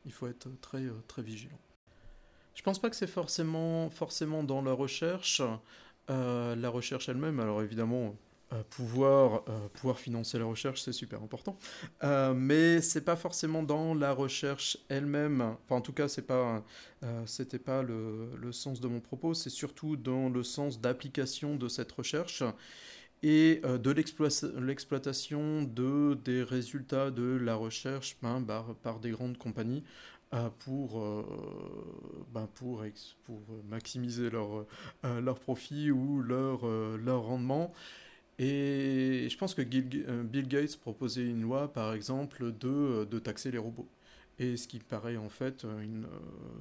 il 0.05 0.13
faut 0.13 0.27
être 0.27 0.49
très, 0.61 0.83
euh, 0.83 1.03
très 1.09 1.23
vigilant. 1.23 1.59
Je 2.55 2.63
pense 2.63 2.79
pas 2.79 2.91
que 2.91 2.97
c'est 2.97 3.09
forcément, 3.09 3.91
forcément 3.91 4.45
dans 4.45 4.63
la 4.63 4.73
recherche, 4.73 5.43
euh, 6.11 6.55
la 6.55 6.69
recherche 6.69 7.09
elle-même. 7.09 7.41
Alors 7.41 7.63
évidemment, 7.63 8.15
euh, 8.53 8.63
pouvoir, 8.71 9.43
pouvoir 9.73 9.99
financer 9.99 10.39
la 10.39 10.45
recherche, 10.45 10.83
c'est 10.83 10.93
super 10.93 11.21
important. 11.21 11.59
mais 12.37 12.81
c'est 12.81 13.01
pas 13.01 13.17
forcément 13.17 13.65
dans 13.65 13.95
la 13.95 14.13
recherche 14.13 14.79
elle-même. 14.89 15.41
Enfin, 15.41 15.77
en 15.77 15.81
tout 15.81 15.93
cas, 15.93 16.07
c'est 16.07 16.23
pas, 16.27 16.63
c'était 17.27 17.59
pas 17.59 17.83
le, 17.83 18.31
le, 18.37 18.53
sens 18.53 18.81
de 18.81 18.87
mon 18.87 19.01
propos. 19.01 19.35
C'est 19.35 19.51
surtout 19.51 19.97
dans 19.97 20.29
le 20.29 20.45
sens 20.45 20.81
d'application 20.81 21.57
de 21.57 21.67
cette 21.67 21.91
recherche 21.91 22.45
et 23.25 23.63
euh, 23.65 23.79
de 23.79 23.91
l'exploitation 23.91 25.63
de, 25.63 26.15
des 26.25 26.43
résultats 26.43 27.11
de 27.11 27.39
la 27.39 27.55
recherche 27.55 28.19
ben, 28.23 28.45
par, 28.83 29.01
des 29.01 29.11
grandes 29.11 29.39
compagnies 29.39 29.83
euh, 30.35 30.51
pour, 30.61 31.01
euh, 31.01 31.25
ben, 32.35 32.47
pour, 32.55 32.83
maximiser 33.71 34.29
leur, 34.29 34.67
leur 35.03 35.39
profit 35.41 35.91
ou 35.91 36.21
leur, 36.21 36.67
leur 36.99 37.23
rendement. 37.23 37.73
Et 38.39 39.29
je 39.31 39.39
pense 39.39 39.55
que 39.55 39.63
Bill 39.63 40.49
Gates 40.49 40.77
proposait 40.77 41.25
une 41.25 41.43
loi, 41.43 41.73
par 41.73 41.95
exemple, 41.95 42.53
de 42.53 43.19
taxer 43.21 43.51
les 43.51 43.59
robots. 43.59 43.89
Et 44.41 44.57
ce 44.57 44.67
qui 44.67 44.81
paraît 44.81 45.17
en 45.17 45.29
fait 45.29 45.65
une, 45.65 46.07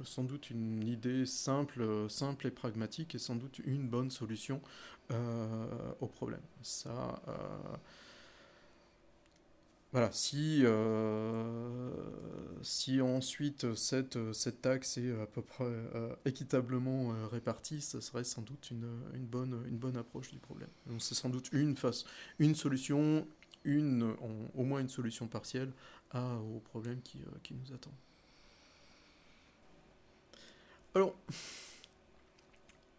sans 0.04 0.24
doute 0.24 0.52
une 0.52 0.88
idée 0.88 1.26
simple, 1.26 2.08
simple 2.08 2.48
et 2.48 2.52
pragmatique 2.52 3.16
et 3.16 3.20
sans 3.20 3.36
doute 3.36 3.60
une 3.66 3.88
bonne 3.88 4.12
solution 4.12 4.62
euh, 5.12 5.66
au 6.00 6.08
problème. 6.08 6.42
Ça, 6.62 7.22
euh, 7.28 7.34
voilà, 9.92 10.12
si, 10.12 10.62
euh, 10.64 11.92
si 12.62 13.02
ensuite 13.02 13.76
cette, 13.76 14.34
cette 14.34 14.62
taxe 14.62 14.98
est 14.98 15.12
à 15.20 15.26
peu 15.26 15.42
près 15.42 15.72
équitablement 16.26 17.14
répartie, 17.30 17.82
ça 17.82 18.02
serait 18.02 18.24
sans 18.24 18.44
doute 18.44 18.72
une, 18.72 18.88
une, 19.14 19.26
bonne, 19.26 19.64
une 19.68 19.78
bonne 19.78 19.98
approche 19.98 20.32
du 20.32 20.40
problème. 20.40 20.70
C'est 21.00 21.16
sans 21.16 21.30
doute 21.30 21.50
une, 21.52 21.76
face, 21.76 22.06
une 22.40 22.56
solution, 22.56 23.28
une, 23.66 24.16
au 24.56 24.64
moins 24.64 24.80
une 24.80 24.90
solution 24.90 25.28
partielle 25.28 25.72
au 26.14 26.60
problème 26.60 27.02
qui, 27.04 27.20
qui 27.42 27.54
nous 27.54 27.74
attend. 27.74 27.92
Alors, 30.96 31.16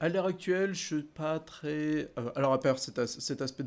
à 0.00 0.09
l'heure 0.09 0.27
actuelle, 0.27 0.74
je 0.74 0.85
suis 0.85 1.03
pas 1.03 1.38
très. 1.38 2.11
Euh, 2.18 2.31
alors, 2.35 2.53
à 2.53 2.61
part 2.61 2.79
cet, 2.79 2.98
aspect 2.98 3.62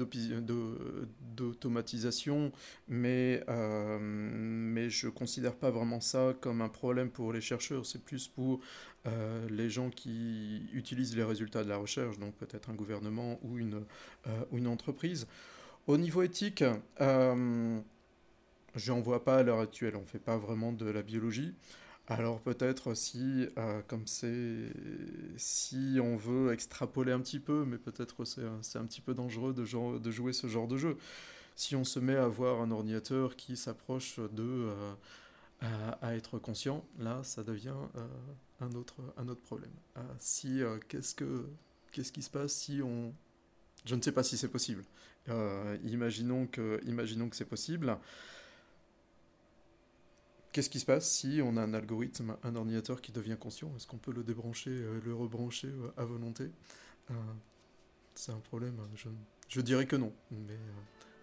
d'automatisation, 1.36 2.52
mais, 2.88 3.44
euh, 3.50 3.98
mais 4.00 4.90
je 4.90 5.08
considère 5.08 5.56
pas 5.56 5.72
vraiment 5.72 6.02
ça 6.02 6.36
comme 6.42 6.62
un 6.62 6.70
problème 6.70 7.10
pour 7.10 7.34
les 7.34 7.42
chercheurs. 7.42 7.86
C'est 7.86 8.04
plus 8.04 8.28
pour 8.28 8.60
euh, 9.08 9.48
les 9.50 9.70
gens 9.70 9.90
qui 9.90 10.68
utilisent 10.74 11.16
les 11.16 11.24
résultats 11.24 11.64
de 11.64 11.70
la 11.70 11.78
recherche, 11.78 12.20
donc 12.20 12.36
peut-être 12.36 12.70
un 12.70 12.76
gouvernement 12.76 13.40
ou 13.42 13.58
une 13.58 14.68
entreprise. 14.68 15.26
Au 15.88 15.98
niveau 15.98 16.22
éthique, 16.22 16.64
je 18.78 18.92
n'en 18.92 19.02
vois 19.02 19.24
pas 19.24 19.38
à 19.38 19.44
l'heure 19.44 19.60
actuelle. 19.60 19.96
On 19.96 20.02
ne 20.02 20.06
fait 20.06 20.20
pas 20.20 20.38
vraiment 20.38 20.72
de 20.72 20.86
la 20.86 21.02
biologie. 21.02 21.54
Alors 22.10 22.40
peut-être 22.40 22.94
si, 22.94 23.48
euh, 23.58 23.82
comme 23.88 24.08
c'est, 24.08 24.72
si 25.36 25.98
on 26.02 26.16
veut 26.16 26.54
extrapoler 26.54 27.12
un 27.12 27.20
petit 27.20 27.40
peu, 27.40 27.66
mais 27.66 27.78
peut-être 27.78 28.24
c'est, 28.24 28.78
un 28.78 28.86
petit 28.86 29.02
peu 29.02 29.14
dangereux 29.14 29.54
de, 29.54 29.66
jouer 29.66 30.34
ce 30.34 30.48
genre 30.48 30.68
de 30.68 30.78
jeu. 30.78 30.98
Si 31.56 31.76
on 31.76 31.84
se 31.84 32.00
met 32.00 32.16
à 32.16 32.28
voir 32.28 32.62
un 32.62 32.72
ordinateur 32.72 33.36
qui 33.36 33.58
s'approche 33.58 34.20
de 34.20 34.70
euh, 35.64 35.92
à, 36.02 36.16
être 36.16 36.40
conscient, 36.40 36.86
là, 36.98 37.22
ça 37.24 37.44
devient 37.44 37.76
euh, 37.98 38.08
un, 38.62 38.74
autre, 38.74 38.96
problème. 39.44 39.72
si, 40.18 40.62
qu'est-ce, 40.88 41.14
que, 41.14 41.46
qu'est-ce 41.92 42.14
qui 42.14 42.22
se 42.22 42.30
passe 42.30 42.54
si 42.54 42.82
on... 42.82 43.14
Je 43.84 43.96
ne 43.96 44.02
sais 44.02 44.14
pas 44.14 44.24
si 44.24 44.38
c'est 44.38 44.48
possible. 44.48 44.86
imaginons, 45.84 46.48
que, 46.48 46.80
imaginons 46.86 47.28
que 47.28 47.36
c'est 47.36 47.44
possible. 47.44 47.98
Qu'est-ce 50.52 50.70
qui 50.70 50.80
se 50.80 50.86
passe 50.86 51.10
si 51.10 51.40
on 51.44 51.58
a 51.58 51.62
un 51.62 51.74
algorithme, 51.74 52.38
un 52.44 52.56
ordinateur 52.56 53.02
qui 53.02 53.12
devient 53.12 53.38
conscient? 53.40 53.72
Est-ce 53.76 53.88
qu'on 53.88 53.98
peut 53.98 54.14
le 54.14 54.24
débrancher, 54.24 54.72
euh, 54.72 55.00
le 55.04 55.14
rebrancher 55.14 55.68
euh, 55.68 55.92
à 55.98 56.06
volonté? 56.06 56.52
Euh, 57.12 57.14
C'est 58.16 58.32
un 58.32 58.40
problème, 58.40 58.78
je, 59.50 59.62
dirais 59.62 59.86
que 59.86 59.96
non, 59.96 60.12
mais 60.32 60.58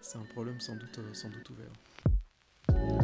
c'est 0.01 0.19
un 0.19 0.25
problème 0.25 0.61
sans 0.61 0.77
doute, 0.77 1.01
sans 1.13 1.31
doute 1.31 1.51
ouvert. 1.51 3.04